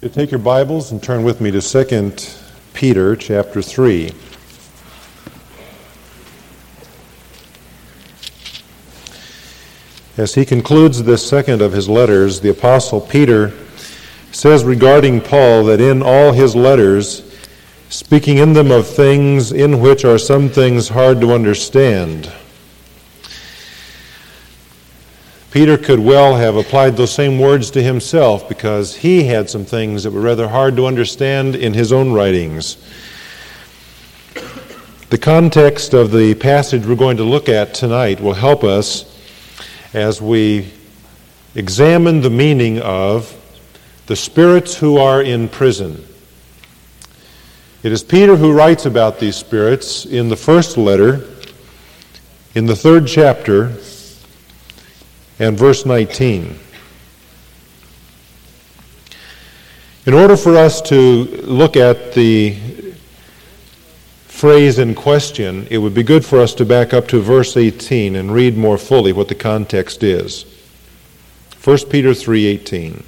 You 0.00 0.08
take 0.08 0.30
your 0.30 0.38
Bibles 0.38 0.92
and 0.92 1.02
turn 1.02 1.24
with 1.24 1.40
me 1.40 1.50
to 1.50 1.60
2 1.60 2.12
Peter 2.72 3.16
chapter 3.16 3.60
3. 3.60 4.12
As 10.16 10.36
he 10.36 10.44
concludes 10.44 11.02
this 11.02 11.28
second 11.28 11.60
of 11.62 11.72
his 11.72 11.88
letters, 11.88 12.40
the 12.40 12.50
Apostle 12.50 13.00
Peter 13.00 13.52
says 14.30 14.62
regarding 14.62 15.20
Paul 15.20 15.64
that 15.64 15.80
in 15.80 16.00
all 16.00 16.30
his 16.30 16.54
letters, 16.54 17.36
speaking 17.88 18.38
in 18.38 18.52
them 18.52 18.70
of 18.70 18.86
things 18.86 19.50
in 19.50 19.80
which 19.80 20.04
are 20.04 20.16
some 20.16 20.48
things 20.48 20.90
hard 20.90 21.20
to 21.22 21.32
understand, 21.32 22.32
Peter 25.58 25.76
could 25.76 25.98
well 25.98 26.36
have 26.36 26.54
applied 26.54 26.96
those 26.96 27.12
same 27.12 27.36
words 27.36 27.72
to 27.72 27.82
himself 27.82 28.48
because 28.48 28.94
he 28.94 29.24
had 29.24 29.50
some 29.50 29.64
things 29.64 30.04
that 30.04 30.12
were 30.12 30.20
rather 30.20 30.46
hard 30.46 30.76
to 30.76 30.86
understand 30.86 31.56
in 31.56 31.74
his 31.74 31.92
own 31.92 32.12
writings. 32.12 32.76
The 35.10 35.18
context 35.18 35.94
of 35.94 36.12
the 36.12 36.36
passage 36.36 36.86
we're 36.86 36.94
going 36.94 37.16
to 37.16 37.24
look 37.24 37.48
at 37.48 37.74
tonight 37.74 38.20
will 38.20 38.34
help 38.34 38.62
us 38.62 39.04
as 39.94 40.22
we 40.22 40.70
examine 41.56 42.20
the 42.20 42.30
meaning 42.30 42.78
of 42.78 43.34
the 44.06 44.14
spirits 44.14 44.76
who 44.76 44.98
are 44.98 45.20
in 45.20 45.48
prison. 45.48 46.06
It 47.82 47.90
is 47.90 48.04
Peter 48.04 48.36
who 48.36 48.52
writes 48.52 48.86
about 48.86 49.18
these 49.18 49.34
spirits 49.34 50.06
in 50.06 50.28
the 50.28 50.36
first 50.36 50.76
letter, 50.76 51.28
in 52.54 52.66
the 52.66 52.76
third 52.76 53.08
chapter, 53.08 53.76
and 55.38 55.56
verse 55.56 55.86
19. 55.86 56.58
In 60.06 60.14
order 60.14 60.36
for 60.36 60.56
us 60.56 60.80
to 60.82 61.24
look 61.44 61.76
at 61.76 62.14
the 62.14 62.56
phrase 64.26 64.78
in 64.78 64.94
question, 64.94 65.66
it 65.70 65.78
would 65.78 65.94
be 65.94 66.02
good 66.02 66.24
for 66.24 66.40
us 66.40 66.54
to 66.54 66.64
back 66.64 66.94
up 66.94 67.08
to 67.08 67.20
verse 67.20 67.56
18 67.56 68.16
and 68.16 68.32
read 68.32 68.56
more 68.56 68.78
fully 68.78 69.12
what 69.12 69.28
the 69.28 69.34
context 69.34 70.02
is. 70.02 70.44
1 71.62 71.90
Peter 71.90 72.14
3:18 72.14 73.02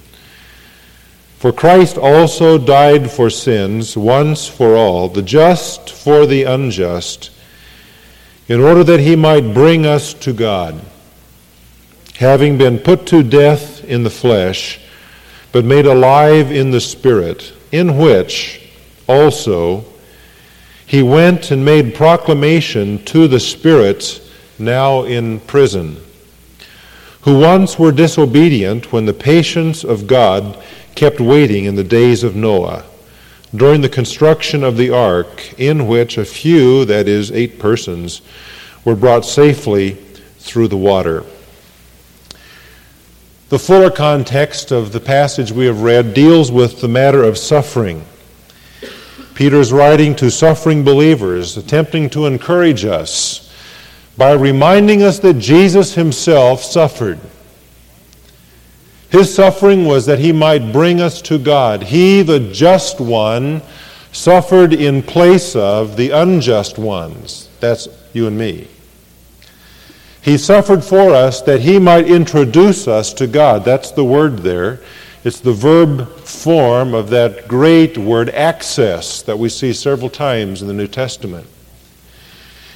For 1.39 1.53
Christ 1.53 1.97
also 1.97 2.59
died 2.59 3.11
for 3.11 3.31
sins 3.31 3.97
once 3.97 4.47
for 4.47 4.77
all, 4.77 5.09
the 5.09 5.23
just 5.23 5.91
for 5.91 6.27
the 6.27 6.45
unjust, 6.45 7.31
in 8.47 8.61
order 8.61 8.85
that 8.85 9.01
he 9.01 9.17
might 9.17 9.55
bring 9.55 9.87
us 9.87 10.13
to 10.15 10.33
God 10.33 10.81
having 12.21 12.59
been 12.59 12.79
put 12.79 13.07
to 13.07 13.23
death 13.23 13.83
in 13.85 14.03
the 14.03 14.11
flesh, 14.11 14.79
but 15.53 15.65
made 15.65 15.87
alive 15.87 16.53
in 16.53 16.71
the 16.71 16.81
Spirit, 16.81 17.51
in 17.73 17.97
which 17.97 18.71
also 19.09 19.83
he 20.85 21.03
went 21.03 21.51
and 21.51 21.65
made 21.65 21.95
proclamation 21.95 23.03
to 23.07 23.27
the 23.27 23.41
spirits 23.41 24.31
now 24.59 25.03
in 25.05 25.41
prison, 25.41 25.97
who 27.23 27.39
once 27.39 27.79
were 27.79 27.91
disobedient 27.91 28.93
when 28.93 29.07
the 29.07 29.15
patience 29.15 29.83
of 29.83 30.07
God 30.07 30.63
kept 30.95 31.21
waiting 31.21 31.65
in 31.65 31.75
the 31.75 31.83
days 31.83 32.23
of 32.23 32.37
Noah, 32.37 32.85
during 33.57 33.81
the 33.81 33.89
construction 33.89 34.63
of 34.63 34.77
the 34.77 34.91
ark, 34.91 35.59
in 35.59 35.87
which 35.87 36.19
a 36.19 36.27
few, 36.27 36.85
that 36.85 37.09
is, 37.09 37.33
eight 37.33 37.59
persons, 37.59 38.21
were 38.85 38.95
brought 38.95 39.25
safely 39.25 39.93
through 40.39 40.69
the 40.69 40.77
water. 40.77 41.25
The 43.51 43.59
fuller 43.59 43.91
context 43.91 44.71
of 44.71 44.93
the 44.93 45.01
passage 45.01 45.51
we 45.51 45.67
have 45.67 45.83
read 45.83 46.15
deals 46.15 46.53
with 46.53 46.81
the 46.81 46.87
matter 46.87 47.25
of 47.25 47.37
suffering. 47.37 48.05
Peter 49.35 49.57
is 49.57 49.73
writing 49.73 50.15
to 50.17 50.31
suffering 50.31 50.85
believers, 50.85 51.57
attempting 51.57 52.09
to 52.11 52.27
encourage 52.27 52.85
us 52.85 53.53
by 54.17 54.35
reminding 54.35 55.03
us 55.03 55.19
that 55.19 55.41
Jesus 55.41 55.95
himself 55.95 56.63
suffered. 56.63 57.19
His 59.09 59.35
suffering 59.35 59.85
was 59.85 60.07
that 60.07 60.21
he 60.21 60.31
might 60.31 60.71
bring 60.73 61.01
us 61.01 61.21
to 61.23 61.37
God. 61.37 61.83
He, 61.83 62.23
the 62.23 62.53
just 62.53 63.01
one, 63.01 63.63
suffered 64.13 64.73
in 64.73 65.03
place 65.03 65.57
of 65.57 65.97
the 65.97 66.11
unjust 66.11 66.79
ones. 66.79 67.49
That's 67.59 67.89
you 68.13 68.29
and 68.29 68.39
me. 68.39 68.69
He 70.23 70.37
suffered 70.37 70.85
for 70.85 71.15
us 71.15 71.41
that 71.43 71.61
he 71.61 71.79
might 71.79 72.07
introduce 72.07 72.87
us 72.87 73.13
to 73.15 73.27
God. 73.27 73.65
That's 73.65 73.91
the 73.91 74.05
word 74.05 74.39
there. 74.39 74.81
It's 75.25 75.41
the 75.41 75.53
verb 75.53 76.09
form 76.21 76.95
of 76.95 77.11
that 77.11 77.49
great 77.49 77.99
word 77.99 78.31
access 78.31 79.23
that 79.23 79.39
we 79.39 79.49
see 79.49 79.73
several 79.73 80.11
times 80.11 80.63
in 80.63 80.69
the 80.69 80.75
New 80.75 80.87
Testament. 80.87 81.47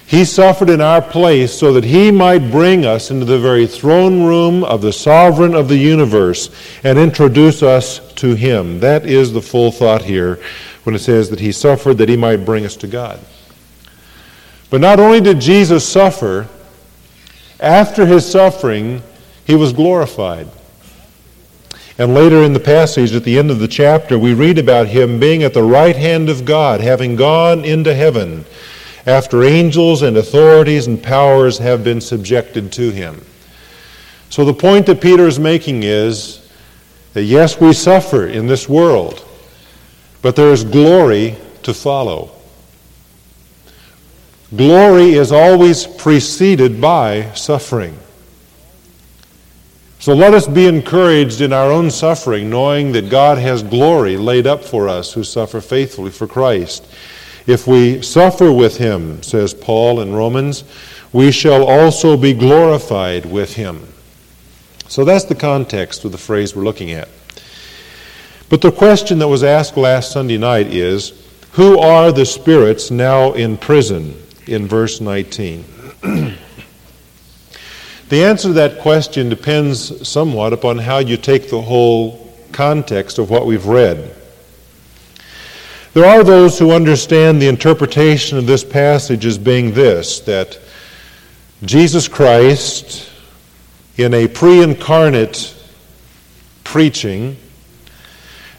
He 0.06 0.27
suffered 0.27 0.69
in 0.69 0.82
our 0.82 1.00
place 1.00 1.59
so 1.59 1.72
that 1.72 1.84
he 1.84 2.10
might 2.10 2.50
bring 2.50 2.84
us 2.84 3.10
into 3.10 3.25
the 3.25 3.38
very 3.38 3.66
throne 3.66 4.25
room 4.25 4.62
of 4.62 4.82
the 4.82 4.93
sovereign 4.93 5.55
of 5.55 5.69
the 5.69 5.78
universe 5.78 6.50
and 6.84 6.99
introduce 6.99 7.62
us 7.62 8.12
to 8.15 8.34
him. 8.34 8.81
That 8.81 9.06
is 9.06 9.32
the 9.32 9.41
full 9.41 9.72
thought 9.72 10.03
here 10.03 10.41
when 10.84 10.94
it 10.94 10.99
says 10.99 11.31
that 11.31 11.41
he 11.41 11.53
suffered 11.53 11.94
that 11.99 12.11
he 12.11 12.16
might 12.16 12.44
bring 12.44 12.66
us 12.66 12.76
to 12.76 12.87
God. 12.87 13.19
But 14.69 14.82
not 14.82 15.00
only 15.00 15.22
did 15.22 15.41
Jesus 15.41 15.88
suffer, 15.88 16.49
after 17.65 18.07
his 18.07 18.31
suffering, 18.31 19.03
he 19.45 19.55
was 19.55 19.73
glorified. 19.73 20.49
And 21.97 22.15
later 22.15 22.43
in 22.43 22.53
the 22.53 22.61
passage, 22.61 23.15
at 23.15 23.25
the 23.25 23.39
end 23.39 23.51
of 23.51 23.61
the 23.61 23.69
chapter, 23.69 24.19
we 24.19 24.35
read 24.35 24.59
about 24.59 24.89
him 24.89 25.21
being 25.21 25.45
at 25.45 25.55
the 25.55 25.63
right 25.63 25.95
hand 25.95 26.29
of 26.29 26.45
God, 26.45 26.81
having 26.81 27.15
gone 27.15 27.65
into 27.65 27.95
heaven, 27.95 28.45
after 29.07 29.45
angels 29.45 30.03
and 30.03 30.17
authorities 30.17 30.87
and 30.87 31.03
powers 31.03 31.59
have 31.59 31.85
been 31.85 32.01
subjected 32.01 32.73
to 32.73 32.91
him. 32.91 33.25
So 34.29 34.45
the 34.45 34.55
point 34.55 34.87
that 34.87 35.01
Peter 35.01 35.29
is 35.29 35.39
making 35.39 35.85
is 35.85 36.51
that 37.13 37.23
yes, 37.23 37.61
we 37.61 37.73
suffer 37.73 38.27
in 38.27 38.49
this 38.49 38.69
world, 38.69 39.25
but 40.21 40.35
there 40.35 40.53
is 40.53 40.65
glory 40.65 41.37
to 41.63 41.73
follow. 41.73 42.34
Glory 44.57 45.15
is 45.15 45.33
always 45.33 45.87
preceded 45.87 46.81
by 46.81 47.33
suffering. 47.33 47.99
So 49.99 50.13
let 50.13 50.35
us 50.35 50.47
be 50.47 50.67
encouraged 50.67 51.41
in 51.41 51.53
our 51.53 51.73
own 51.73 51.91
suffering, 51.91 52.51
knowing 52.51 52.93
that 52.93 53.09
God 53.09 53.39
has 53.39 53.63
glory 53.63 54.19
laid 54.19 54.47
up 54.47 54.63
for 54.63 54.87
us 54.87 55.15
who 55.15 55.25
suffer 55.25 55.63
faithfully 55.63 56.11
for 56.11 56.27
Christ. 56.27 56.87
If 57.47 57.67
we 57.67 58.03
suffer 58.03 58.53
with 58.53 58.77
him, 58.77 59.23
says 59.23 59.55
Paul 59.55 60.01
in 60.01 60.13
Romans, 60.13 60.65
we 61.13 61.33
shall 61.33 61.65
also 61.65 62.17
be 62.17 62.35
glorified 62.35 63.25
with 63.25 63.55
him. 63.55 63.89
So 64.89 65.05
that's 65.05 65.25
the 65.25 65.35
context 65.35 66.05
of 66.05 66.13
the 66.13 66.19
phrase 66.19 66.55
we're 66.55 66.65
looking 66.65 66.91
at. 66.91 67.09
But 68.51 68.61
the 68.61 68.73
question 68.73 69.19
that 69.21 69.29
was 69.29 69.43
asked 69.43 69.77
last 69.77 70.13
Sunday 70.13 70.39
night 70.39 70.67
is 70.67 71.13
Who 71.53 71.79
are 71.79 72.13
the 72.13 72.27
spirits 72.27 72.91
now 72.91 73.33
in 73.33 73.57
prison? 73.57 74.21
In 74.47 74.66
verse 74.66 75.00
19? 75.00 75.65
the 76.03 76.37
answer 78.25 78.49
to 78.49 78.55
that 78.55 78.81
question 78.81 79.28
depends 79.28 80.06
somewhat 80.06 80.53
upon 80.53 80.78
how 80.78 80.99
you 80.99 81.16
take 81.16 81.50
the 81.50 81.60
whole 81.60 82.32
context 82.53 83.19
of 83.19 83.31
what 83.31 83.47
we've 83.47 83.66
read. 83.66 84.15
There 85.94 86.05
are 86.05 86.25
those 86.25 86.59
who 86.59 86.72
understand 86.72 87.41
the 87.41 87.49
interpretation 87.49 88.37
of 88.37 88.47
this 88.47 88.65
passage 88.65 89.25
as 89.25 89.38
being 89.38 89.75
this 89.75 90.21
that 90.21 90.59
Jesus 91.65 92.09
Christ, 92.09 93.11
in 93.97 94.12
a 94.12 94.26
pre 94.26 94.62
incarnate 94.62 95.55
preaching, 96.65 97.37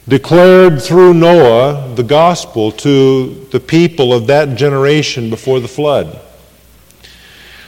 declared 0.08 0.80
through 0.80 1.14
Noah 1.14 1.92
the 1.94 2.02
gospel 2.02 2.70
to 2.72 3.46
the 3.50 3.60
people 3.60 4.12
of 4.12 4.28
that 4.28 4.56
generation 4.56 5.30
before 5.30 5.60
the 5.60 5.68
flood. 5.68 6.20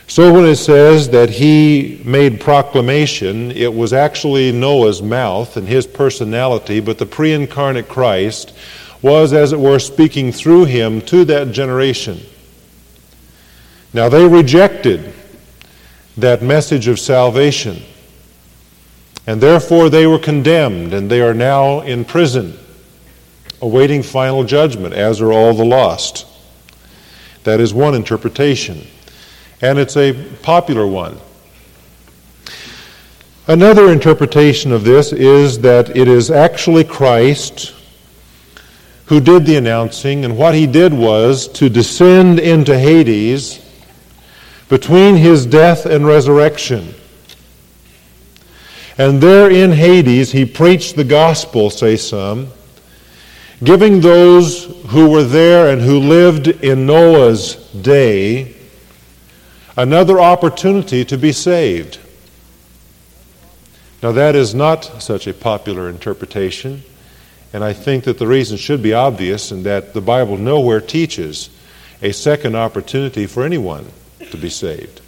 So 0.07 0.33
when 0.33 0.47
it 0.47 0.57
says 0.57 1.11
that 1.11 1.29
he 1.29 2.01
made 2.05 2.41
proclamation, 2.41 3.51
it 3.51 3.73
was 3.73 3.93
actually 3.93 4.53
Noah's 4.53 5.03
mouth 5.03 5.57
and 5.57 5.69
his 5.69 5.87
personality, 5.87 6.81
but 6.81 6.97
the 6.97 7.07
pre 7.07 7.33
incarnate 7.33 7.89
Christ 7.89 8.55
was, 9.03 9.33
as 9.33 9.53
it 9.53 9.61
were, 9.61 9.79
speaking 9.79 10.33
through 10.33 10.65
him 10.65 11.03
to 11.03 11.25
that 11.27 11.53
generation. 11.53 12.21
Now 13.93 14.09
they 14.09 14.27
rejected 14.27 15.13
that 16.17 16.43
message 16.43 16.89
of 16.89 16.99
salvation. 16.99 17.83
And 19.29 19.43
therefore 19.43 19.91
they 19.91 20.07
were 20.07 20.19
condemned, 20.19 20.95
and 20.95 21.11
they 21.11 21.21
are 21.21 21.35
now 21.35 21.83
in 21.83 22.07
prison, 22.07 22.59
awaiting 23.61 24.03
final 24.03 24.43
judgment, 24.43 24.95
as 24.95 25.21
are 25.21 25.31
all 25.31 25.53
the 25.53 25.67
lost. 25.67 26.27
That 27.45 27.61
is 27.61 27.75
one 27.75 27.95
interpretation, 27.95 28.87
and 29.61 29.79
it's 29.79 29.99
a 29.99 30.15
popular 30.41 30.87
one. 30.87 31.19
Another 33.47 33.93
interpretation 33.93 34.73
of 34.73 34.85
this 34.85 35.13
is 35.13 35.59
that 35.59 35.95
it 35.95 36.09
is 36.09 36.31
actually 36.31 36.85
Christ 36.85 37.75
who 39.09 39.21
did 39.21 39.45
the 39.45 39.57
announcing, 39.57 40.25
and 40.25 40.39
what 40.39 40.55
he 40.55 40.67
did 40.67 40.95
was 40.95 41.49
to 41.49 41.69
descend 41.69 42.41
into 42.41 42.79
Hades 42.79 43.63
between 44.71 45.17
his 45.17 45.45
death 45.45 45.85
and 45.85 46.07
resurrection. 46.07 46.95
And 48.99 49.21
there 49.21 49.49
in 49.49 49.71
Hades, 49.71 50.33
he 50.33 50.45
preached 50.45 50.97
the 50.97 51.05
gospel, 51.05 51.71
say 51.71 51.97
some, 51.97 52.49
giving 53.63 54.01
those 54.01 54.65
who 54.89 55.09
were 55.09 55.23
there 55.23 55.73
and 55.73 55.81
who 55.81 56.01
lived 56.01 56.49
in 56.49 56.85
Noah's 56.85 57.55
day 57.73 58.57
another 59.77 60.21
opportunity 60.21 61.05
to 61.05 61.17
be 61.17 61.31
saved. 61.31 62.01
Now, 64.03 64.11
that 64.13 64.35
is 64.35 64.55
not 64.55 65.03
such 65.03 65.29
a 65.29 65.35
popular 65.35 65.89
interpretation, 65.89 66.83
and 67.53 67.63
I 67.63 67.73
think 67.73 68.05
that 68.05 68.19
the 68.19 68.27
reason 68.27 68.57
should 68.57 68.83
be 68.83 68.93
obvious 68.93 69.53
in 69.53 69.63
that 69.63 69.95
the 69.95 70.01
Bible 70.01 70.37
nowhere 70.37 70.81
teaches 70.81 71.51
a 72.03 72.13
second 72.13 72.57
opportunity 72.57 73.27
for 73.27 73.45
anyone 73.45 73.87
to 74.31 74.37
be 74.37 74.51
saved. 74.51 75.01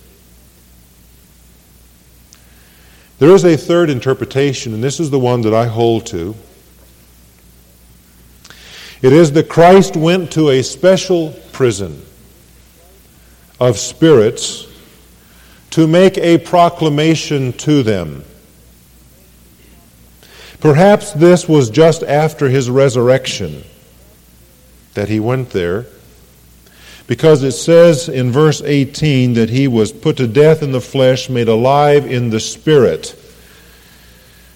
There 3.20 3.34
is 3.34 3.44
a 3.44 3.54
third 3.54 3.90
interpretation, 3.90 4.72
and 4.72 4.82
this 4.82 4.98
is 4.98 5.10
the 5.10 5.18
one 5.18 5.42
that 5.42 5.52
I 5.52 5.66
hold 5.66 6.06
to. 6.06 6.34
It 9.02 9.12
is 9.12 9.32
that 9.32 9.50
Christ 9.50 9.94
went 9.94 10.32
to 10.32 10.48
a 10.48 10.62
special 10.62 11.34
prison 11.52 12.00
of 13.60 13.78
spirits 13.78 14.66
to 15.70 15.86
make 15.86 16.16
a 16.16 16.38
proclamation 16.38 17.52
to 17.58 17.82
them. 17.82 18.24
Perhaps 20.60 21.12
this 21.12 21.46
was 21.46 21.68
just 21.68 22.02
after 22.02 22.48
his 22.48 22.70
resurrection 22.70 23.64
that 24.94 25.10
he 25.10 25.20
went 25.20 25.50
there, 25.50 25.84
because 27.10 27.42
it 27.42 27.50
says 27.50 28.08
in 28.08 28.30
verse 28.30 28.62
18 28.62 29.32
that 29.32 29.50
he 29.50 29.66
was 29.66 29.90
put 29.90 30.16
to 30.16 30.28
death 30.28 30.62
in 30.62 30.70
the 30.70 30.80
flesh, 30.80 31.28
made 31.28 31.48
alive 31.48 32.06
in 32.06 32.30
the 32.30 32.38
spirit. 32.38 33.16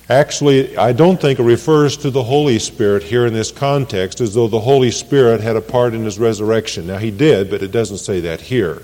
Actually, 0.08 0.76
I 0.76 0.92
don't 0.92 1.20
think 1.20 1.40
it 1.40 1.42
refers 1.42 1.96
to 1.96 2.12
the 2.12 2.22
Holy 2.22 2.60
Spirit 2.60 3.02
here 3.02 3.26
in 3.26 3.34
this 3.34 3.50
context 3.50 4.20
as 4.20 4.34
though 4.34 4.46
the 4.46 4.60
Holy 4.60 4.92
Spirit 4.92 5.40
had 5.40 5.56
a 5.56 5.60
part 5.60 5.94
in 5.94 6.04
his 6.04 6.16
resurrection. 6.16 6.86
Now, 6.86 6.98
he 6.98 7.10
did, 7.10 7.50
but 7.50 7.60
it 7.60 7.72
doesn't 7.72 7.98
say 7.98 8.20
that 8.20 8.40
here. 8.40 8.82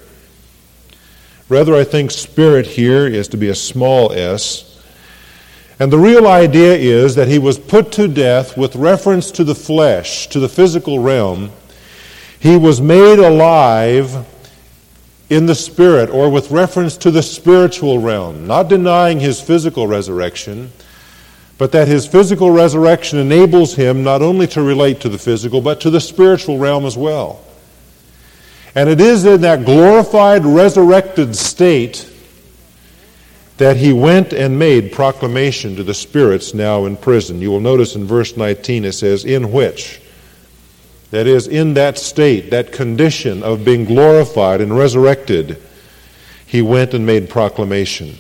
Rather, 1.49 1.77
I 1.77 1.85
think 1.85 2.11
spirit 2.11 2.67
here 2.67 3.07
is 3.07 3.29
to 3.29 3.37
be 3.37 3.51
a 3.51 3.55
small 3.55 4.11
s. 4.11 4.83
And 5.79 5.93
the 5.93 5.99
real 5.99 6.27
idea 6.27 6.75
is 6.75 7.15
that 7.15 7.29
he 7.29 7.39
was 7.39 7.57
put 7.57 7.93
to 7.93 8.09
death 8.09 8.57
with 8.57 8.75
reference 8.75 9.31
to 9.31 9.45
the 9.45 9.55
flesh, 9.55 10.27
to 10.31 10.41
the 10.41 10.49
physical 10.49 10.99
realm. 10.99 11.53
He 12.41 12.57
was 12.57 12.81
made 12.81 13.21
alive 13.21 14.27
in 15.29 15.47
the 15.47 15.55
spirit, 15.55 16.11
or 16.11 16.29
with 16.29 16.51
reference 16.51 16.97
to 16.97 17.13
the 17.13 17.23
spiritual 17.23 18.01
realm, 18.01 18.49
not 18.49 18.69
denying 18.69 19.21
his 19.21 19.41
physical 19.41 19.87
resurrection 19.87 20.73
but 21.61 21.73
that 21.73 21.89
his 21.89 22.07
physical 22.07 22.51
resurrection 22.51 23.19
enables 23.19 23.75
him 23.75 24.03
not 24.03 24.23
only 24.23 24.47
to 24.47 24.63
relate 24.63 24.99
to 24.99 25.11
the 25.11 25.19
physical, 25.19 25.61
but 25.61 25.79
to 25.79 25.91
the 25.91 26.01
spiritual 26.01 26.57
realm 26.57 26.87
as 26.87 26.97
well. 26.97 27.45
And 28.75 28.89
it 28.89 28.99
is 28.99 29.27
in 29.27 29.43
that 29.43 29.67
glorified, 29.67 30.47
resurrected 30.47 31.37
state 31.37 32.11
that 33.59 33.77
he 33.77 33.93
went 33.93 34.33
and 34.33 34.59
made 34.59 34.91
proclamation 34.91 35.77
to 35.77 35.83
the 35.83 35.93
spirits 35.93 36.55
now 36.55 36.87
in 36.87 36.97
prison. 36.97 37.43
You 37.43 37.51
will 37.51 37.61
notice 37.61 37.95
in 37.95 38.07
verse 38.07 38.39
19 38.39 38.87
it 38.87 38.93
says, 38.93 39.27
In 39.27 39.53
which? 39.53 40.01
That 41.11 41.27
is, 41.27 41.49
in 41.49 41.75
that 41.75 41.99
state, 41.99 42.51
that 42.51 42.73
condition 42.73 43.43
of 43.43 43.65
being 43.65 43.85
glorified 43.85 44.61
and 44.61 44.77
resurrected, 44.77 45.61
he 46.47 46.63
went 46.63 46.95
and 46.95 47.05
made 47.05 47.29
proclamation. 47.29 48.17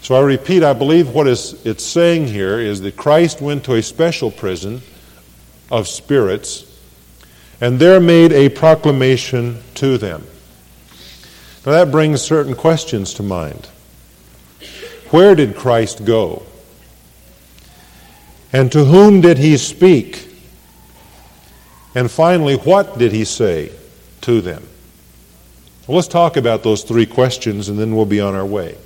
So 0.00 0.16
I 0.16 0.20
repeat, 0.20 0.62
I 0.62 0.72
believe 0.72 1.10
what 1.10 1.28
is, 1.28 1.64
it's 1.64 1.84
saying 1.84 2.26
here 2.26 2.58
is 2.58 2.80
that 2.80 2.96
Christ 2.96 3.40
went 3.40 3.64
to 3.64 3.74
a 3.74 3.82
special 3.82 4.30
prison 4.30 4.82
of 5.70 5.86
spirits 5.86 6.66
and 7.60 7.78
there 7.78 8.00
made 8.00 8.32
a 8.32 8.48
proclamation 8.48 9.62
to 9.74 9.96
them. 9.96 10.26
Now 11.64 11.72
that 11.72 11.92
brings 11.92 12.20
certain 12.20 12.56
questions 12.56 13.14
to 13.14 13.22
mind. 13.22 13.68
Where 15.10 15.36
did 15.36 15.54
Christ 15.54 16.04
go? 16.04 16.42
And 18.52 18.72
to 18.72 18.84
whom 18.84 19.20
did 19.20 19.38
he 19.38 19.56
speak? 19.56 20.31
And 21.94 22.10
finally, 22.10 22.56
what 22.56 22.98
did 22.98 23.12
he 23.12 23.24
say 23.24 23.70
to 24.22 24.40
them? 24.40 24.66
Well, 25.86 25.96
let's 25.96 26.08
talk 26.08 26.36
about 26.36 26.62
those 26.62 26.84
three 26.84 27.06
questions 27.06 27.68
and 27.68 27.78
then 27.78 27.94
we'll 27.94 28.06
be 28.06 28.20
on 28.20 28.34
our 28.34 28.46
way. 28.46 28.76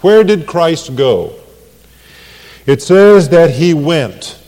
Where 0.00 0.24
did 0.24 0.46
Christ 0.46 0.96
go? 0.96 1.34
It 2.66 2.82
says 2.82 3.28
that 3.30 3.50
he 3.50 3.72
went. 3.72 4.38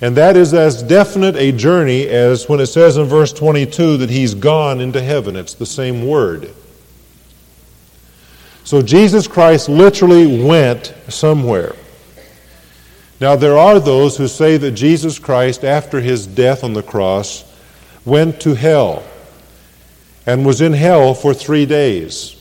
And 0.00 0.16
that 0.16 0.36
is 0.36 0.52
as 0.54 0.82
definite 0.82 1.36
a 1.36 1.52
journey 1.52 2.08
as 2.08 2.48
when 2.48 2.60
it 2.60 2.66
says 2.66 2.96
in 2.96 3.04
verse 3.06 3.32
22 3.32 3.98
that 3.98 4.10
he's 4.10 4.34
gone 4.34 4.80
into 4.80 5.00
heaven. 5.00 5.36
It's 5.36 5.54
the 5.54 5.66
same 5.66 6.06
word. 6.06 6.52
So 8.64 8.80
Jesus 8.80 9.26
Christ 9.26 9.68
literally 9.68 10.42
went 10.44 10.94
somewhere. 11.08 11.74
Now, 13.22 13.36
there 13.36 13.56
are 13.56 13.78
those 13.78 14.16
who 14.16 14.26
say 14.26 14.56
that 14.56 14.72
Jesus 14.72 15.20
Christ, 15.20 15.62
after 15.62 16.00
his 16.00 16.26
death 16.26 16.64
on 16.64 16.72
the 16.72 16.82
cross, 16.82 17.44
went 18.04 18.40
to 18.40 18.56
hell 18.56 19.04
and 20.26 20.44
was 20.44 20.60
in 20.60 20.72
hell 20.72 21.14
for 21.14 21.32
three 21.32 21.64
days. 21.64 22.34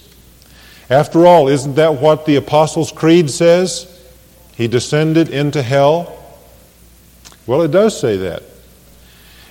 After 0.89 1.27
all, 1.27 1.47
isn't 1.49 1.75
that 1.75 2.01
what 2.01 2.25
the 2.25 2.35
Apostles' 2.37 2.91
Creed 2.91 3.29
says? 3.29 4.03
He 4.55 4.67
descended 4.67 5.29
into 5.29 5.61
hell. 5.61 6.17
Well, 7.45 7.61
it 7.61 7.69
does 7.69 7.99
say 7.99 8.17
that. 8.17 8.41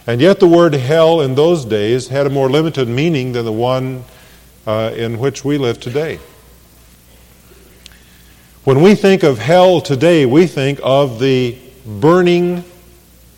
And 0.08 0.20
yet, 0.20 0.40
the 0.40 0.48
word 0.48 0.74
hell 0.74 1.20
in 1.20 1.36
those 1.36 1.64
days 1.64 2.08
had 2.08 2.26
a 2.26 2.30
more 2.30 2.50
limited 2.50 2.88
meaning 2.88 3.30
than 3.30 3.44
the 3.44 3.52
one 3.52 4.02
uh, 4.66 4.90
in 4.96 5.20
which 5.20 5.44
we 5.44 5.58
live 5.58 5.78
today. 5.78 6.18
When 8.64 8.82
we 8.82 8.94
think 8.94 9.22
of 9.22 9.38
hell 9.38 9.80
today, 9.80 10.26
we 10.26 10.46
think 10.46 10.80
of 10.82 11.18
the 11.18 11.56
burning 11.86 12.62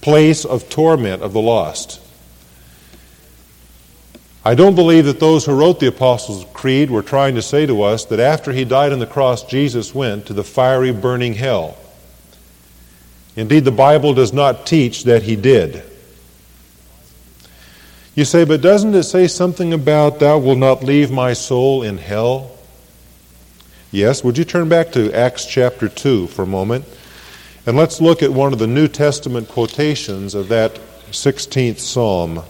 place 0.01 0.45
of 0.45 0.69
torment 0.69 1.23
of 1.23 1.33
the 1.33 1.41
lost. 1.41 2.01
I 4.45 4.57
don't 4.57 4.75
believe 4.75 5.05
that 5.05 5.21
those 5.21 5.47
who 5.47 5.55
wrote 5.55 5.79
the 5.79 5.87
Apostles' 5.87 6.45
Creed 6.53 6.91
were 6.91 7.03
trying 7.03 7.37
to 7.37 7.43
say 7.43 7.67
to 7.67 7.83
us 7.83 8.05
that 8.07 8.19
after 8.19 8.53
he 8.53 8.65
died 8.65 8.93
on 8.93 8.99
the 8.99 9.07
cross, 9.07 9.45
Jesus 9.45 9.95
went 9.95 10.27
to 10.27 10.33
the 10.33 10.43
fiery, 10.43 10.91
burning 10.91 11.35
hell. 11.35 11.77
Indeed, 13.37 13.65
the 13.65 13.71
Bible 13.71 14.15
does 14.15 14.33
not 14.33 14.67
teach 14.67 15.05
that 15.05 15.23
he 15.23 15.37
did. 15.37 15.85
You 18.17 18.25
say, 18.25 18.45
but 18.45 18.61
doesn't 18.61 18.97
it 18.97 19.05
say 19.05 19.29
something 19.29 19.73
about, 19.73 20.19
Thou 20.19 20.39
wilt 20.39 20.59
not 20.59 20.83
leave 20.83 21.13
my 21.13 21.33
soul 21.33 21.85
in 21.85 21.99
hell? 21.99 22.59
Yes, 23.95 24.25
would 24.25 24.39
you 24.39 24.47
turn 24.47 24.71
back 24.71 24.93
to 24.93 25.13
Acts 25.13 25.45
chapter 25.45 25.87
2 25.87 26.29
for 26.29 26.45
a 26.45 26.47
moment? 26.47 26.87
And 27.67 27.77
let's 27.77 28.01
look 28.01 28.23
at 28.23 28.33
one 28.33 28.55
of 28.55 28.59
the 28.59 28.67
New 28.67 28.89
Testament 28.89 29.49
quotations 29.49 30.35
of 30.35 30.49
that 30.49 30.77
16th 31.11 31.79
Psalm. 31.79 32.43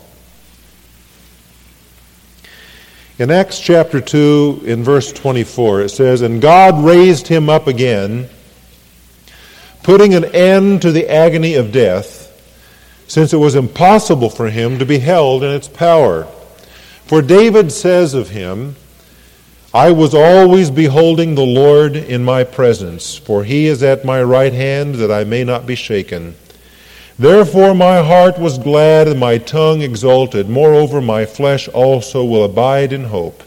In 3.19 3.33
Acts 3.33 3.59
chapter 3.59 4.01
2, 4.01 4.63
in 4.67 4.85
verse 4.85 5.13
24, 5.13 5.81
it 5.81 5.89
says, 5.89 6.23
And 6.23 6.41
God 6.41 6.85
raised 6.85 7.27
him 7.27 7.51
up 7.51 7.67
again, 7.67 8.29
putting 9.83 10.15
an 10.15 10.25
end 10.27 10.81
to 10.83 10.93
the 10.93 11.09
agony 11.09 11.57
of 11.57 11.73
death, 11.73 12.21
since 13.09 13.33
it 13.33 13.39
was 13.39 13.57
impossible 13.57 14.31
for 14.31 14.49
him 14.49 14.79
to 14.79 14.87
be 14.87 14.99
held 14.99 15.43
in 15.43 15.51
its 15.51 15.67
power. 15.67 16.23
For 17.07 17.21
David 17.21 17.73
says 17.73 18.15
of 18.15 18.29
him, 18.31 18.77
I 19.75 19.91
was 19.91 20.15
always 20.15 20.71
beholding 20.71 21.35
the 21.35 21.47
Lord 21.47 21.97
in 21.97 22.23
my 22.23 22.45
presence, 22.45 23.17
for 23.17 23.43
he 23.43 23.67
is 23.67 23.83
at 23.83 24.05
my 24.05 24.23
right 24.23 24.53
hand 24.53 24.97
that 24.97 25.11
I 25.11 25.25
may 25.25 25.45
not 25.45 25.67
be 25.67 25.77
shaken. 25.77 26.35
Therefore 27.19 27.75
my 27.75 28.03
heart 28.03 28.39
was 28.39 28.59
glad 28.59 29.09
and 29.09 29.19
my 29.19 29.39
tongue 29.39 29.81
exulted. 29.81 30.51
Moreover, 30.51 31.01
my 31.01 31.25
flesh 31.25 31.69
also 31.69 32.23
will 32.23 32.45
abide 32.45 32.93
in 32.93 33.05
hope, 33.05 33.43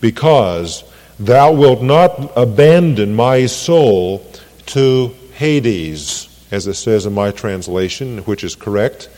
because 0.00 0.82
thou 1.20 1.52
wilt 1.52 1.80
not 1.80 2.32
abandon 2.34 3.14
my 3.14 3.46
soul 3.46 4.26
to 4.66 5.14
Hades, 5.34 6.28
as 6.50 6.66
it 6.66 6.74
says 6.74 7.06
in 7.06 7.12
my 7.12 7.30
translation, 7.30 8.18
which 8.18 8.42
is 8.42 8.56
correct. 8.56 9.08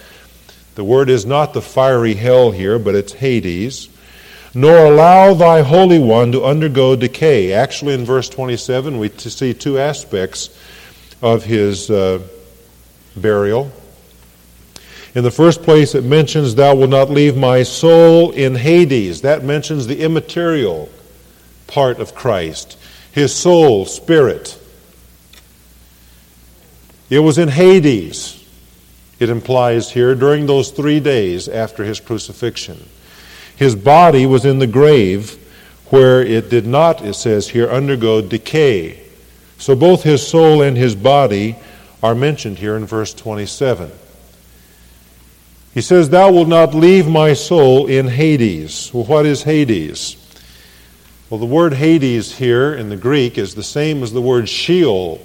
The 0.75 0.85
word 0.85 1.09
is 1.09 1.25
not 1.25 1.55
the 1.55 1.63
fiery 1.63 2.15
hell 2.15 2.51
here, 2.51 2.79
but 2.79 2.95
it's 2.95 3.15
Hades. 3.15 3.89
Nor 4.55 4.87
allow 4.87 5.35
thy 5.35 5.63
Holy 5.63 5.99
One 5.99 6.31
to 6.33 6.45
undergo 6.45 6.95
decay. 6.95 7.53
Actually, 7.53 7.95
in 7.95 8.05
verse 8.05 8.29
27, 8.29 8.99
we 8.99 9.09
see 9.11 9.53
two 9.53 9.79
aspects 9.79 10.51
of 11.23 11.45
his. 11.45 11.91
Uh, 11.91 12.21
burial. 13.17 13.71
In 15.15 15.23
the 15.23 15.31
first 15.31 15.63
place, 15.63 15.95
it 15.95 16.05
mentions, 16.05 16.55
Thou 16.55 16.75
wilt 16.75 16.91
not 16.91 17.11
leave 17.11 17.37
my 17.37 17.63
soul 17.63 18.33
in 18.33 18.55
Hades. 18.57 19.21
That 19.23 19.45
mentions 19.45 19.87
the 19.87 20.03
immaterial 20.03 20.89
part 21.67 22.01
of 22.01 22.15
Christ, 22.15 22.77
his 23.13 23.35
soul, 23.35 23.87
spirit. 23.87 24.61
It 27.11 27.21
was 27.21 27.39
in 27.39 27.49
Hades, 27.49 28.45
it 29.21 29.31
implies 29.31 29.93
here, 29.93 30.15
during 30.15 30.47
those 30.47 30.71
three 30.71 30.99
days 30.99 31.49
after 31.49 31.85
his 31.85 32.01
crucifixion. 32.01 32.89
His 33.57 33.77
body 33.77 34.27
was 34.27 34.45
in 34.45 34.59
the 34.59 34.67
grave 34.67 35.39
where 35.91 36.23
it 36.23 36.51
did 36.51 36.67
not, 36.67 37.05
it 37.05 37.15
says 37.15 37.49
here, 37.49 37.69
undergo 37.69 38.21
decay. 38.21 39.01
So 39.59 39.77
both 39.77 40.03
his 40.03 40.27
soul 40.27 40.63
and 40.63 40.77
his 40.77 40.95
body 40.95 41.57
are 42.03 42.15
mentioned 42.15 42.59
here 42.59 42.77
in 42.77 42.85
verse 42.85 43.15
27. 43.15 43.91
He 45.73 45.81
says, 45.81 46.09
Thou 46.09 46.33
wilt 46.33 46.49
not 46.49 46.75
leave 46.75 47.09
my 47.09 47.33
soul 47.33 47.87
in 47.87 48.09
Hades. 48.09 48.93
Well, 48.93 49.05
what 49.05 49.27
is 49.27 49.43
Hades? 49.43 50.17
Well, 51.31 51.41
the 51.41 51.47
word 51.47 51.75
Hades 51.75 52.37
here 52.37 52.75
in 52.75 52.91
the 52.91 52.97
Greek 52.97 53.39
is 53.39 53.55
the 53.55 53.63
same 53.63 54.03
as 54.03 54.13
the 54.13 54.23
word 54.23 54.49
Sheol 54.49 55.25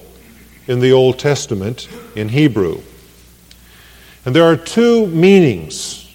in 0.67 0.79
the 0.79 0.91
Old 0.91 1.19
Testament 1.19 1.87
in 2.15 2.29
Hebrew. 2.29 2.81
And 4.25 4.35
there 4.35 4.45
are 4.45 4.55
two 4.55 5.07
meanings 5.07 6.08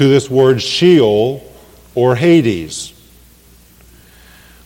to 0.00 0.08
this 0.08 0.30
word 0.30 0.62
Sheol 0.62 1.46
or 1.94 2.16
Hades. 2.16 2.94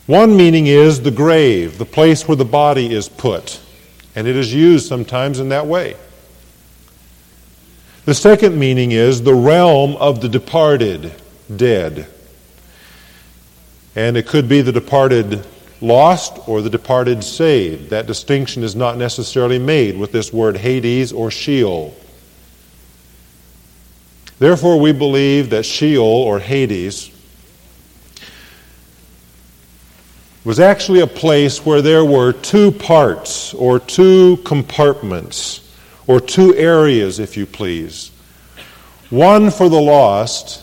One 0.05 0.37
meaning 0.37 0.67
is 0.67 1.01
the 1.01 1.11
grave, 1.11 1.77
the 1.77 1.83
place 1.83 2.25
where 2.25 2.37
the 2.37 2.45
body 2.45 2.93
is 2.93 3.09
put, 3.09 3.59
and 4.15 4.29
it 4.29 4.37
is 4.37 4.53
used 4.53 4.87
sometimes 4.87 5.41
in 5.41 5.49
that 5.49 5.67
way. 5.67 5.97
The 8.05 8.13
second 8.13 8.57
meaning 8.57 8.93
is 8.93 9.23
the 9.23 9.35
realm 9.35 9.97
of 9.97 10.21
the 10.21 10.29
departed, 10.29 11.13
dead. 11.53 12.07
And 13.93 14.15
it 14.15 14.27
could 14.27 14.47
be 14.47 14.61
the 14.61 14.71
departed 14.71 15.45
lost 15.81 16.47
or 16.47 16.61
the 16.61 16.69
departed 16.69 17.25
saved. 17.25 17.89
That 17.89 18.05
distinction 18.05 18.63
is 18.63 18.73
not 18.73 18.97
necessarily 18.97 19.59
made 19.59 19.97
with 19.97 20.13
this 20.13 20.31
word 20.31 20.55
Hades 20.55 21.11
or 21.11 21.29
Sheol. 21.29 21.93
Therefore, 24.39 24.79
we 24.79 24.91
believe 24.91 25.49
that 25.51 25.65
Sheol 25.65 26.03
or 26.03 26.39
Hades 26.39 27.11
was 30.43 30.59
actually 30.59 30.99
a 30.99 31.07
place 31.07 31.65
where 31.65 31.81
there 31.81 32.05
were 32.05 32.31
two 32.31 32.71
parts 32.71 33.53
or 33.53 33.79
two 33.79 34.37
compartments 34.45 35.61
or 36.05 36.19
two 36.19 36.53
areas, 36.55 37.17
if 37.19 37.35
you 37.35 37.45
please. 37.45 38.11
One 39.09 39.49
for 39.49 39.69
the 39.69 39.81
lost, 39.81 40.61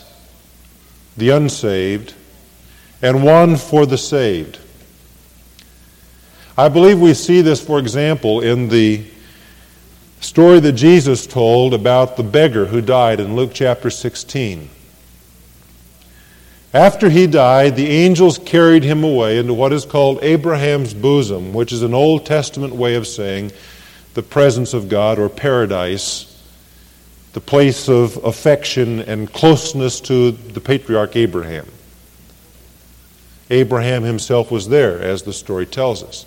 the 1.17 1.31
unsaved, 1.31 2.13
and 3.01 3.23
one 3.23 3.57
for 3.57 3.85
the 3.85 3.97
saved. 3.97 4.59
I 6.57 6.69
believe 6.69 6.99
we 6.99 7.13
see 7.13 7.41
this, 7.41 7.65
for 7.65 7.79
example, 7.79 8.41
in 8.41 8.69
the 8.69 9.03
story 10.23 10.61
that 10.61 10.71
Jesus 10.71 11.27
told 11.27 11.73
about 11.73 12.15
the 12.15 12.23
beggar 12.23 12.65
who 12.65 12.79
died 12.79 13.19
in 13.19 13.35
Luke 13.35 13.51
chapter 13.53 13.89
16. 13.89 14.69
After 16.73 17.09
he 17.09 17.27
died, 17.27 17.75
the 17.75 17.87
angels 17.87 18.39
carried 18.39 18.83
him 18.83 19.03
away 19.03 19.37
into 19.37 19.53
what 19.53 19.73
is 19.73 19.85
called 19.85 20.23
Abraham's 20.23 20.93
bosom, 20.93 21.53
which 21.53 21.73
is 21.73 21.83
an 21.83 21.93
Old 21.93 22.25
Testament 22.25 22.73
way 22.73 22.95
of 22.95 23.05
saying 23.05 23.51
the 24.13 24.23
presence 24.23 24.73
of 24.73 24.87
God 24.87 25.19
or 25.19 25.27
paradise, 25.27 26.29
the 27.33 27.41
place 27.41 27.89
of 27.89 28.15
affection 28.23 29.01
and 29.01 29.31
closeness 29.31 29.99
to 30.01 30.31
the 30.31 30.61
patriarch 30.61 31.17
Abraham. 31.17 31.67
Abraham 33.49 34.03
himself 34.03 34.49
was 34.49 34.69
there, 34.69 34.99
as 35.01 35.23
the 35.23 35.33
story 35.33 35.65
tells 35.65 36.01
us. 36.01 36.25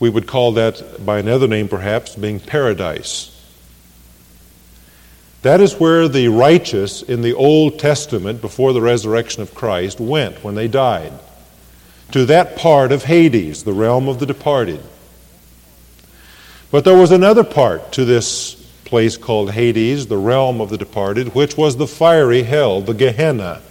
We 0.00 0.10
would 0.10 0.26
call 0.26 0.52
that 0.52 1.04
by 1.04 1.18
another 1.18 1.46
name, 1.46 1.68
perhaps, 1.68 2.16
being 2.16 2.40
paradise. 2.40 3.36
That 5.42 5.60
is 5.60 5.78
where 5.78 6.08
the 6.08 6.28
righteous 6.28 7.02
in 7.02 7.22
the 7.22 7.34
Old 7.34 7.78
Testament, 7.78 8.40
before 8.40 8.72
the 8.72 8.80
resurrection 8.80 9.42
of 9.42 9.54
Christ, 9.54 10.00
went 10.00 10.42
when 10.42 10.54
they 10.54 10.68
died. 10.68 11.12
To 12.12 12.24
that 12.26 12.56
part 12.56 12.92
of 12.92 13.04
Hades, 13.04 13.62
the 13.62 13.72
realm 13.72 14.08
of 14.08 14.18
the 14.18 14.26
departed. 14.26 14.80
But 16.70 16.84
there 16.84 16.96
was 16.96 17.10
another 17.10 17.44
part 17.44 17.92
to 17.92 18.04
this 18.04 18.54
place 18.84 19.16
called 19.16 19.52
Hades, 19.52 20.06
the 20.06 20.18
realm 20.18 20.60
of 20.60 20.70
the 20.70 20.78
departed, 20.78 21.34
which 21.34 21.56
was 21.56 21.76
the 21.76 21.86
fiery 21.86 22.42
hell, 22.42 22.80
the 22.80 22.94
Gehenna, 22.94 23.62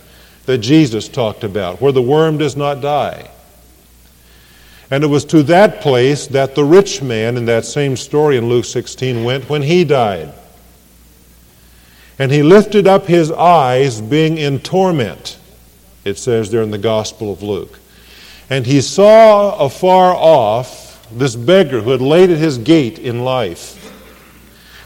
that 0.46 0.60
Jesus 0.60 1.08
talked 1.08 1.44
about, 1.44 1.82
where 1.82 1.92
the 1.92 2.02
worm 2.02 2.38
does 2.38 2.56
not 2.56 2.82
die. 2.82 3.30
And 4.92 5.04
it 5.04 5.08
was 5.08 5.26
to 5.26 5.44
that 5.44 5.82
place 5.82 6.28
that 6.28 6.56
the 6.56 6.64
rich 6.64 7.02
man 7.02 7.38
in 7.38 7.46
that 7.46 7.66
same 7.66 7.96
story 7.96 8.38
in 8.38 8.50
Luke 8.50 8.66
16 8.66 9.24
went 9.24 9.50
when 9.50 9.62
he 9.62 9.84
died. 9.84 10.34
And 12.18 12.32
he 12.32 12.44
lifted 12.44 12.88
up 12.88 13.06
his 13.06 13.32
eyes, 13.32 14.02
being 14.02 14.38
in 14.38 14.60
torment, 14.60 15.38
it 16.04 16.18
says 16.18 16.52
there 16.52 16.64
in 16.64 16.72
the 16.72 16.78
Gospel 16.78 17.32
of 17.32 17.44
Luke. 17.44 17.80
And 18.50 18.66
he 18.66 18.82
saw 18.82 19.58
afar 19.58 20.14
off 20.16 21.08
this 21.12 21.36
beggar 21.36 21.82
who 21.82 21.92
had 21.92 22.02
laid 22.02 22.32
at 22.32 22.38
his 22.40 22.58
gate 22.58 23.00
in 23.00 23.24
life. 23.24 23.76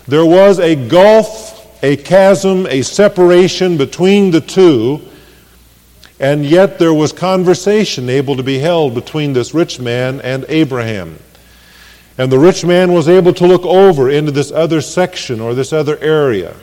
There 0.08 0.26
was 0.26 0.60
a 0.60 0.76
gulf, 0.76 1.82
a 1.82 1.96
chasm, 1.96 2.68
a 2.68 2.82
separation 2.82 3.78
between 3.78 4.32
the 4.32 4.42
two 4.42 5.02
and 6.24 6.46
yet 6.46 6.80
there 6.80 6.94
was 6.94 7.12
conversation 7.12 8.08
able 8.08 8.38
to 8.38 8.44
be 8.44 8.58
held 8.58 8.96
between 8.96 9.34
this 9.34 9.54
rich 9.54 9.78
man 9.78 10.22
and 10.22 10.46
Abraham. 10.48 11.20
And 12.18 12.32
the 12.32 12.40
rich 12.40 12.64
man 12.64 12.94
was 12.94 13.10
able 13.10 13.34
to 13.34 13.46
look 13.46 13.66
over 13.66 14.10
into 14.10 14.32
this 14.32 14.50
other 14.50 14.80
section 14.80 15.42
or 15.42 15.54
this 15.54 15.74
other 15.74 15.98
area 15.98 16.56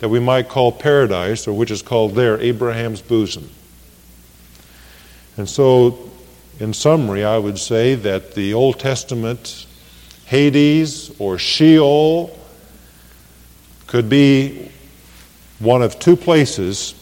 that 0.00 0.08
we 0.08 0.18
might 0.18 0.48
call 0.48 0.72
paradise, 0.72 1.46
or 1.46 1.52
which 1.52 1.70
is 1.70 1.80
called 1.80 2.16
there 2.16 2.40
Abraham's 2.40 3.00
bosom. 3.00 3.48
And 5.36 5.48
so, 5.48 6.10
in 6.58 6.74
summary, 6.74 7.24
I 7.24 7.38
would 7.38 7.58
say 7.58 7.94
that 7.94 8.34
the 8.34 8.52
Old 8.54 8.80
Testament 8.80 9.66
Hades 10.24 11.12
or 11.20 11.38
Sheol 11.38 12.36
could 13.86 14.08
be 14.08 14.72
one 15.60 15.82
of 15.82 16.00
two 16.00 16.16
places 16.16 16.96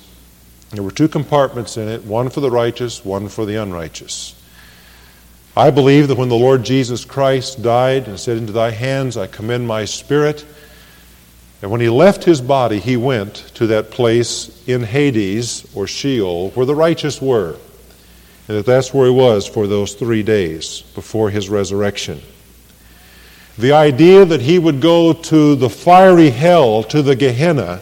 there 0.72 0.82
were 0.82 0.90
two 0.90 1.08
compartments 1.08 1.76
in 1.76 1.88
it, 1.88 2.04
one 2.04 2.30
for 2.30 2.40
the 2.40 2.50
righteous, 2.50 3.04
one 3.04 3.28
for 3.28 3.44
the 3.44 3.56
unrighteous. 3.56 4.34
I 5.54 5.70
believe 5.70 6.08
that 6.08 6.16
when 6.16 6.30
the 6.30 6.34
Lord 6.34 6.64
Jesus 6.64 7.04
Christ 7.04 7.62
died 7.62 8.08
and 8.08 8.18
said, 8.18 8.38
Into 8.38 8.52
thy 8.52 8.70
hands 8.70 9.18
I 9.18 9.26
commend 9.26 9.68
my 9.68 9.84
spirit, 9.84 10.46
and 11.60 11.70
when 11.70 11.80
he 11.80 11.88
left 11.88 12.24
his 12.24 12.40
body, 12.40 12.80
he 12.80 12.96
went 12.96 13.34
to 13.54 13.68
that 13.68 13.90
place 13.90 14.66
in 14.66 14.82
Hades 14.82 15.64
or 15.74 15.86
Sheol 15.86 16.50
where 16.50 16.66
the 16.66 16.74
righteous 16.74 17.22
were. 17.22 17.56
And 18.48 18.56
that 18.56 18.66
that's 18.66 18.92
where 18.92 19.06
he 19.06 19.12
was 19.12 19.46
for 19.46 19.68
those 19.68 19.94
three 19.94 20.24
days 20.24 20.82
before 20.94 21.30
his 21.30 21.48
resurrection. 21.48 22.20
The 23.58 23.72
idea 23.72 24.24
that 24.24 24.40
he 24.40 24.58
would 24.58 24.80
go 24.80 25.12
to 25.12 25.54
the 25.54 25.70
fiery 25.70 26.30
hell, 26.30 26.82
to 26.84 27.02
the 27.02 27.14
Gehenna, 27.14 27.80